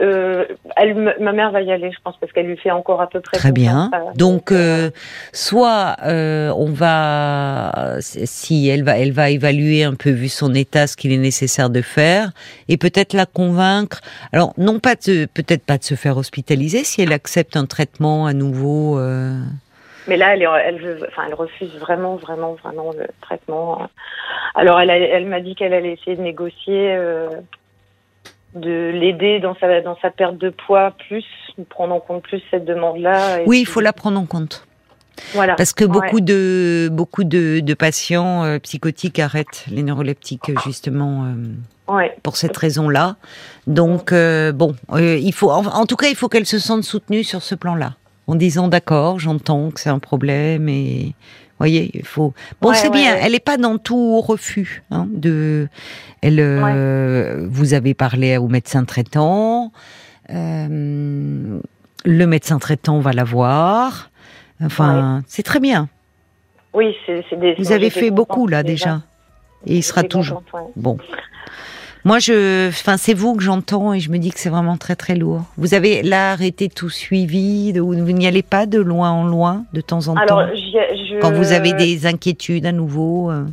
Euh, 0.01 0.45
elle, 0.75 0.95
ma 1.19 1.31
mère 1.31 1.51
va 1.51 1.61
y 1.61 1.71
aller, 1.71 1.91
je 1.91 1.97
pense, 2.03 2.17
parce 2.19 2.31
qu'elle 2.33 2.47
lui 2.47 2.57
fait 2.57 2.71
encore 2.71 3.01
à 3.01 3.07
peu 3.07 3.21
près. 3.21 3.37
Très 3.37 3.51
bien. 3.51 3.89
euh, 3.93 3.99
Donc, 4.15 4.51
euh, 4.51 4.89
soit 5.31 5.95
euh, 6.03 6.51
on 6.57 6.71
va, 6.71 7.97
si 7.99 8.67
elle 8.69 8.83
va, 8.83 8.97
elle 8.97 9.11
va 9.11 9.29
évaluer 9.29 9.83
un 9.83 9.93
peu 9.95 10.09
vu 10.09 10.27
son 10.29 10.53
état 10.53 10.87
ce 10.87 10.97
qu'il 10.97 11.11
est 11.11 11.17
nécessaire 11.17 11.69
de 11.69 11.81
faire, 11.81 12.31
et 12.67 12.77
peut-être 12.77 13.13
la 13.13 13.25
convaincre. 13.25 14.01
Alors, 14.33 14.53
non 14.57 14.79
pas 14.79 14.95
de, 14.95 15.25
peut-être 15.25 15.63
pas 15.65 15.77
de 15.77 15.83
se 15.83 15.95
faire 15.95 16.17
hospitaliser 16.17 16.83
si 16.83 17.01
elle 17.01 17.13
accepte 17.13 17.55
un 17.55 17.65
traitement 17.65 18.25
à 18.25 18.33
nouveau. 18.33 18.99
Mais 20.07 20.17
là, 20.17 20.33
elle, 20.33 20.41
est- 20.41 20.47
elle, 20.65 20.81
veut- 20.81 20.99
enfin, 21.09 21.23
elle 21.27 21.35
refuse 21.35 21.73
vraiment, 21.79 22.15
vraiment, 22.15 22.53
vraiment 22.55 22.91
le 22.97 23.05
traitement. 23.21 23.87
Alors, 24.55 24.81
elle, 24.81 24.89
elle 24.89 25.27
m'a 25.27 25.41
dit 25.41 25.53
qu'elle 25.53 25.73
allait 25.73 25.93
essayer 25.93 26.17
de 26.17 26.21
négocier, 26.23 26.97
de 28.55 28.89
l'aider 28.89 29.39
dans 29.39 29.55
sa, 29.55 29.81
dans 29.81 29.97
sa 30.01 30.09
perte 30.11 30.37
de 30.37 30.49
poids, 30.49 30.93
plus, 31.07 31.25
prendre 31.69 31.93
en 31.95 31.99
compte 31.99 32.23
plus 32.23 32.41
cette 32.51 32.65
demande-là. 32.65 33.39
Oui, 33.45 33.61
il 33.61 33.65
faut 33.65 33.81
la 33.81 33.93
prendre 33.93 34.19
en 34.19 34.25
compte. 34.25 34.65
Voilà. 35.33 35.55
Parce 35.55 35.73
que 35.73 35.83
Ouais. 35.85 35.91
beaucoup 35.91 36.21
de 36.21 36.89
beaucoup 36.91 37.23
de, 37.23 37.59
de 37.59 37.73
patients 37.73 38.43
euh, 38.43 38.59
psychotiques 38.59 39.19
arrêtent 39.19 39.65
les 39.69 39.83
neuroleptiques 39.83 40.51
justement 40.65 41.25
euh, 41.25 41.93
Ouais. 41.93 42.15
pour 42.23 42.37
cette 42.37 42.55
raison-là. 42.55 43.17
Donc 43.67 44.13
euh, 44.13 44.51
bon, 44.53 44.75
euh, 44.93 45.17
il 45.17 45.33
faut 45.33 45.51
en, 45.51 45.65
en 45.65 45.85
tout 45.85 45.97
cas 45.97 46.07
il 46.07 46.15
faut 46.15 46.29
qu'elle 46.29 46.45
se 46.45 46.59
sente 46.59 46.83
soutenue 46.83 47.23
sur 47.23 47.41
ce 47.41 47.55
plan-là, 47.55 47.95
en 48.27 48.35
disant 48.35 48.67
d'accord, 48.69 49.19
j'entends 49.19 49.69
que 49.71 49.79
c'est 49.81 49.89
un 49.89 49.99
problème 49.99 50.69
et 50.69 51.13
voyez, 51.61 51.91
il 51.93 52.05
faut. 52.05 52.33
Bon, 52.61 52.69
Ouais, 52.69 52.75
c'est 52.75 52.87
ouais, 52.89 52.93
bien. 53.01 53.13
ouais. 53.13 53.21
Elle 53.23 53.31
n'est 53.33 53.39
pas 53.39 53.57
dans 53.57 53.77
tout 53.77 54.19
refus. 54.21 54.83
Hein, 54.91 55.07
de, 55.11 55.67
elle, 56.21 56.39
euh, 56.39 57.45
vous 57.49 57.73
avez 57.73 57.93
parlé 57.93 58.37
au 58.37 58.47
médecin 58.47 58.83
traitant. 58.85 59.71
euh, 60.29 61.59
le 62.03 62.25
médecin 62.25 62.57
traitant 62.57 62.99
va 62.99 63.13
la 63.13 63.23
voir. 63.23 64.09
Enfin, 64.63 65.21
c'est 65.27 65.43
très 65.43 65.59
bien. 65.59 65.87
Oui, 66.73 66.95
c'est. 67.05 67.23
Vous 67.59 67.71
avez 67.71 67.89
fait 67.89 68.11
beaucoup 68.11 68.47
là 68.47 68.63
déjà. 68.63 69.01
Et 69.67 69.75
il 69.77 69.83
sera 69.83 70.03
toujours 70.03 70.43
contente, 70.51 70.71
bon. 70.75 70.97
Moi, 72.03 72.17
je, 72.19 72.69
enfin, 72.69 72.97
c'est 72.97 73.13
vous 73.13 73.35
que 73.35 73.43
j'entends 73.43 73.93
et 73.93 73.99
je 73.99 74.09
me 74.09 74.17
dis 74.17 74.31
que 74.31 74.39
c'est 74.39 74.49
vraiment 74.49 74.77
très 74.77 74.95
très 74.95 75.15
lourd. 75.15 75.43
Vous 75.57 75.73
avez 75.75 76.01
là 76.01 76.31
arrêté 76.31 76.67
tout 76.67 76.89
suivi, 76.89 77.73
de- 77.73 77.81
vous 77.81 77.93
n'y 77.95 78.25
allez 78.25 78.41
pas 78.41 78.65
de 78.65 78.79
loin 78.79 79.11
en 79.11 79.23
loin, 79.25 79.65
de 79.73 79.81
temps 79.81 80.07
en 80.07 80.15
Alors, 80.15 80.39
temps, 80.47 80.49
je... 80.55 81.19
quand 81.19 81.31
vous 81.31 81.51
avez 81.51 81.73
des 81.73 82.07
inquiétudes 82.07 82.65
à 82.65 82.71
nouveau. 82.71 83.29
euh, 83.29 83.45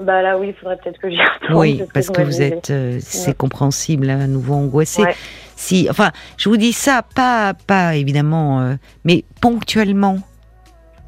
Bah 0.00 0.22
là, 0.22 0.38
oui, 0.38 0.48
il 0.50 0.54
faudrait 0.54 0.76
peut-être 0.76 1.00
que 1.00 1.10
j'y 1.10 1.16
retourne. 1.18 1.58
oui, 1.60 1.82
parce 1.92 2.10
que 2.10 2.22
vous 2.22 2.40
êtes, 2.40 2.70
euh, 2.70 2.98
c'est 3.02 3.28
Ouais. 3.30 3.34
compréhensible, 3.34 4.08
à 4.08 4.26
nouveau 4.28 4.54
angoissé. 4.54 5.02
Ouais. 5.02 5.14
Si, 5.56 5.88
enfin, 5.90 6.10
je 6.38 6.48
vous 6.48 6.56
dis 6.56 6.72
ça, 6.72 7.02
pas, 7.14 7.54
pas 7.66 7.96
évidemment, 7.96 8.60
euh, 8.60 8.74
mais 9.04 9.24
ponctuellement. 9.40 10.18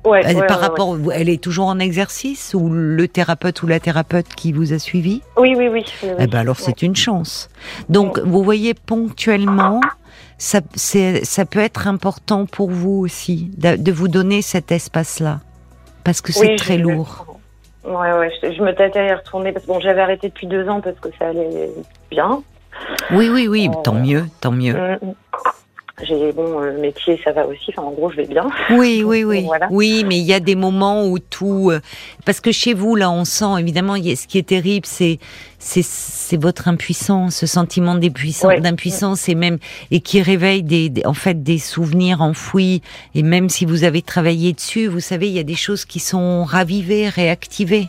Ouais, 0.05 0.27
ouais, 0.27 0.47
par 0.47 0.59
ouais, 0.59 0.67
rapport, 0.67 0.99
elle 1.15 1.29
est 1.29 1.41
toujours 1.41 1.67
en 1.67 1.79
exercice 1.79 2.55
ou 2.55 2.69
le 2.71 3.07
thérapeute 3.07 3.63
ou 3.63 3.69
la 3.69 3.79
thérapeute 3.79 4.27
qui 4.35 4.53
vous 4.53 4.73
a 4.73 4.79
suivi? 4.79 5.23
Oui, 5.37 5.55
oui, 5.57 5.69
oui. 5.69 5.85
Eh 6.19 6.27
ben 6.27 6.41
alors 6.41 6.59
c'est 6.59 6.83
une 6.83 6.97
chance. 6.97 7.49
Donc 7.89 8.19
vous 8.19 8.43
voyez 8.43 8.75
ponctuellement, 8.75 9.81
ça, 10.39 10.61
peut 10.61 11.61
être 11.61 11.87
important 11.87 12.47
pour 12.47 12.71
vous 12.71 12.99
aussi 12.99 13.51
de, 13.57 13.77
de 13.77 13.93
vous 13.93 14.09
donner 14.09 14.43
cet 14.43 14.73
espace-là 14.73 15.41
parce 16.03 16.21
que 16.21 16.33
c'est 16.33 16.51
Oui, 16.51 16.57
très 16.57 16.79
lourd. 16.79 17.39
Ouais, 17.85 18.13
ouais, 18.13 18.33
je, 18.43 18.53
je 18.53 18.63
me 18.63 18.75
tâtais 18.75 18.99
à 19.01 19.07
y 19.07 19.15
retourner 19.15 19.53
parce 19.53 19.67
que 19.67 19.71
bon, 19.71 19.81
j'avais 19.81 20.01
arrêté 20.01 20.29
depuis 20.29 20.47
deux 20.49 20.69
ans 20.69 20.81
parce 20.81 20.99
que 20.99 21.09
ça 21.19 21.29
allait 21.29 21.71
bien. 22.11 22.43
Oui 23.13 23.29
oui 23.29 23.47
oui, 23.49 23.69
Euh, 23.69 23.83
tant 23.83 23.95
mieux, 23.95 24.25
tant 24.41 24.53
mieux. 24.53 24.75
Mm. 24.75 25.13
J'ai 26.03 26.33
bon, 26.33 26.59
le 26.61 26.79
métier, 26.79 27.21
ça 27.23 27.33
va 27.33 27.47
aussi. 27.47 27.67
Enfin, 27.69 27.83
en 27.83 27.91
gros, 27.93 28.11
je 28.11 28.17
vais 28.17 28.27
bien. 28.27 28.49
Oui 28.71 29.03
oui 29.05 29.25
oui, 29.29 29.43
Voilà. 29.45 29.69
oui, 29.71 30.05
mais 30.07 30.17
il 30.19 30.25
y 30.25 30.33
a 30.33 30.41
des 30.41 30.57
moments 30.57 31.05
où 31.07 31.19
tout, 31.19 31.71
euh, 31.71 31.81
parce 32.25 32.41
que 32.41 32.51
chez 32.51 32.73
vous 32.73 32.97
là, 32.97 33.11
on 33.11 33.25
sent 33.27 33.61
évidemment, 33.61 33.95
ce 33.97 34.27
qui 34.27 34.39
est 34.39 34.47
terrible, 34.49 34.87
c'est 34.87 35.19
c'est 35.59 35.85
c'est 35.85 36.41
votre 36.41 36.67
impuissance, 36.67 37.37
ce 37.37 37.47
sentiment 37.47 37.95
d'impuissance, 37.95 38.49
Ouais. 38.49 38.61
d'impuissance 38.61 39.29
et 39.29 39.35
même 39.35 39.59
et 39.91 40.01
qui 40.01 40.23
réveille 40.23 40.63
des, 40.63 40.89
des- 40.89 41.05
en 41.07 41.15
fait 41.15 41.43
des 41.43 41.59
souvenirs 41.59 42.23
enfouis 42.23 42.81
et 43.15 43.23
même 43.23 43.49
si 43.51 43.65
vous 43.67 43.85
avez 43.85 44.01
travaillé 44.03 44.55
dessus, 44.55 44.87
vous 44.87 45.01
savez, 45.01 45.29
il 45.29 45.35
y 45.35 45.39
a 45.39 45.45
des 45.45 45.55
choses 45.55 45.85
qui 45.85 46.01
sont 46.01 46.43
ravivées, 46.45 47.09
réactivées. 47.11 47.89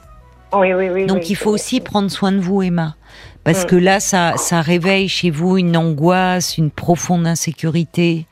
Oui, 0.55 0.71
oui, 0.73 0.89
oui. 0.89 1.05
Donc 1.07 1.19
oui, 1.21 1.27
il 1.29 1.35
faut 1.35 1.49
aussi 1.51 1.79
prendre 1.79 2.11
soin 2.11 2.31
de 2.31 2.39
vous, 2.39 2.61
Emma. 2.61 2.95
Parce 3.43 3.63
Mm. 3.63 3.67
que 3.67 3.75
là, 3.75 3.99
ça, 3.99 4.35
ça 4.37 4.61
réveille 4.61 5.09
chez 5.09 5.29
vous 5.29 5.57
une 5.57 5.75
angoisse, 5.75 6.57
une 6.57 6.71
profonde 6.71 7.27
insécurité. 7.27 8.25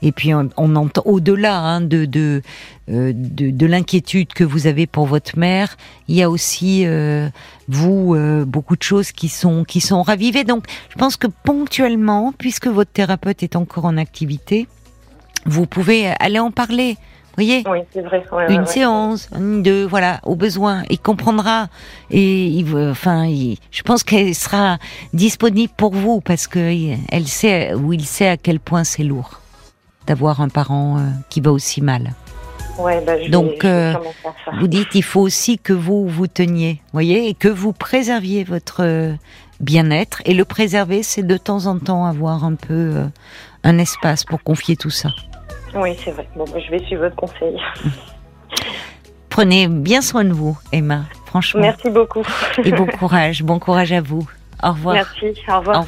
Et 0.00 0.12
puis 0.12 0.32
on, 0.32 0.48
on 0.56 0.76
entend 0.76 1.02
au-delà 1.06 1.58
hein, 1.58 1.80
de 1.80 2.04
de, 2.04 2.42
euh, 2.88 3.12
de 3.12 3.50
de 3.50 3.66
l'inquiétude 3.66 4.32
que 4.32 4.44
vous 4.44 4.68
avez 4.68 4.86
pour 4.86 5.06
votre 5.06 5.36
mère, 5.36 5.76
il 6.06 6.14
y 6.14 6.22
a 6.22 6.30
aussi 6.30 6.84
euh, 6.86 7.28
vous 7.66 8.14
euh, 8.14 8.44
beaucoup 8.44 8.76
de 8.76 8.82
choses 8.82 9.10
qui 9.10 9.28
sont 9.28 9.64
qui 9.64 9.80
sont 9.80 10.02
ravivées. 10.02 10.44
Donc 10.44 10.66
je 10.90 10.94
pense 10.96 11.16
que 11.16 11.26
ponctuellement, 11.26 12.32
puisque 12.38 12.68
votre 12.68 12.92
thérapeute 12.92 13.42
est 13.42 13.56
encore 13.56 13.86
en 13.86 13.96
activité, 13.96 14.68
vous 15.46 15.66
pouvez 15.66 16.12
aller 16.20 16.38
en 16.38 16.52
parler. 16.52 16.96
Voyez, 17.38 17.62
Oui, 17.70 17.78
c'est 17.94 18.00
vrai. 18.02 18.24
ouais, 18.32 18.36
ouais, 18.48 18.52
une 18.52 18.62
ouais. 18.62 18.66
séance, 18.66 19.28
une, 19.32 19.62
deux, 19.62 19.86
voilà, 19.86 20.18
au 20.24 20.34
besoin. 20.34 20.82
Il 20.90 20.98
comprendra 20.98 21.68
et 22.10 22.46
il, 22.46 22.66
enfin, 22.76 23.26
il- 23.26 23.58
je 23.70 23.82
pense 23.82 24.02
qu'elle 24.02 24.34
sera 24.34 24.78
disponible 25.12 25.72
pour 25.76 25.94
vous 25.94 26.20
parce 26.20 26.48
que 26.48 26.58
elle 27.12 27.28
sait 27.28 27.74
ou 27.74 27.92
il 27.92 28.04
sait 28.04 28.26
à 28.26 28.36
quel 28.36 28.58
point 28.58 28.82
c'est 28.82 29.04
lourd 29.04 29.40
d'avoir 30.08 30.40
un 30.40 30.48
parent 30.48 30.98
euh, 30.98 31.02
qui 31.30 31.40
va 31.40 31.52
aussi 31.52 31.80
mal. 31.80 32.10
Ouais, 32.76 33.00
bah, 33.06 33.22
je 33.22 33.30
Donc, 33.30 33.50
vais, 33.50 33.56
je 33.62 33.66
vais 33.68 33.72
euh. 33.72 33.94
Vous 34.58 34.66
dites, 34.66 34.88
il 34.96 35.04
faut 35.04 35.20
aussi 35.20 35.58
que 35.60 35.72
vous 35.72 36.08
vous 36.08 36.26
teniez, 36.26 36.82
voyez, 36.92 37.28
et 37.28 37.34
que 37.34 37.46
vous 37.46 37.72
préserviez 37.72 38.42
votre 38.42 38.82
euh, 38.82 39.12
bien-être. 39.60 40.22
Et 40.24 40.34
le 40.34 40.44
préserver, 40.44 41.04
c'est 41.04 41.22
de 41.22 41.36
temps 41.36 41.66
en 41.66 41.78
temps 41.78 42.04
avoir 42.04 42.42
un 42.44 42.54
peu 42.56 42.72
euh, 42.96 43.06
un 43.62 43.78
espace 43.78 44.24
pour 44.24 44.42
confier 44.42 44.74
tout 44.74 44.90
ça. 44.90 45.10
Oui, 45.78 45.96
c'est 46.04 46.10
vrai. 46.10 46.28
Bon, 46.36 46.44
bah, 46.44 46.58
je 46.58 46.70
vais 46.70 46.80
suivre 46.80 47.02
votre 47.02 47.16
conseil. 47.16 47.56
Prenez 49.28 49.68
bien 49.68 50.02
soin 50.02 50.24
de 50.24 50.32
vous, 50.32 50.58
Emma. 50.72 51.02
Franchement. 51.26 51.60
Merci 51.60 51.90
beaucoup. 51.90 52.22
Et 52.64 52.72
bon 52.72 52.86
courage, 52.86 53.42
bon 53.42 53.58
courage 53.58 53.92
à 53.92 54.00
vous. 54.00 54.26
Au 54.62 54.70
revoir. 54.70 54.94
Merci. 54.94 55.26
Au 55.48 55.58
revoir. 55.58 55.78
Au 55.78 55.80
revoir. 55.80 55.86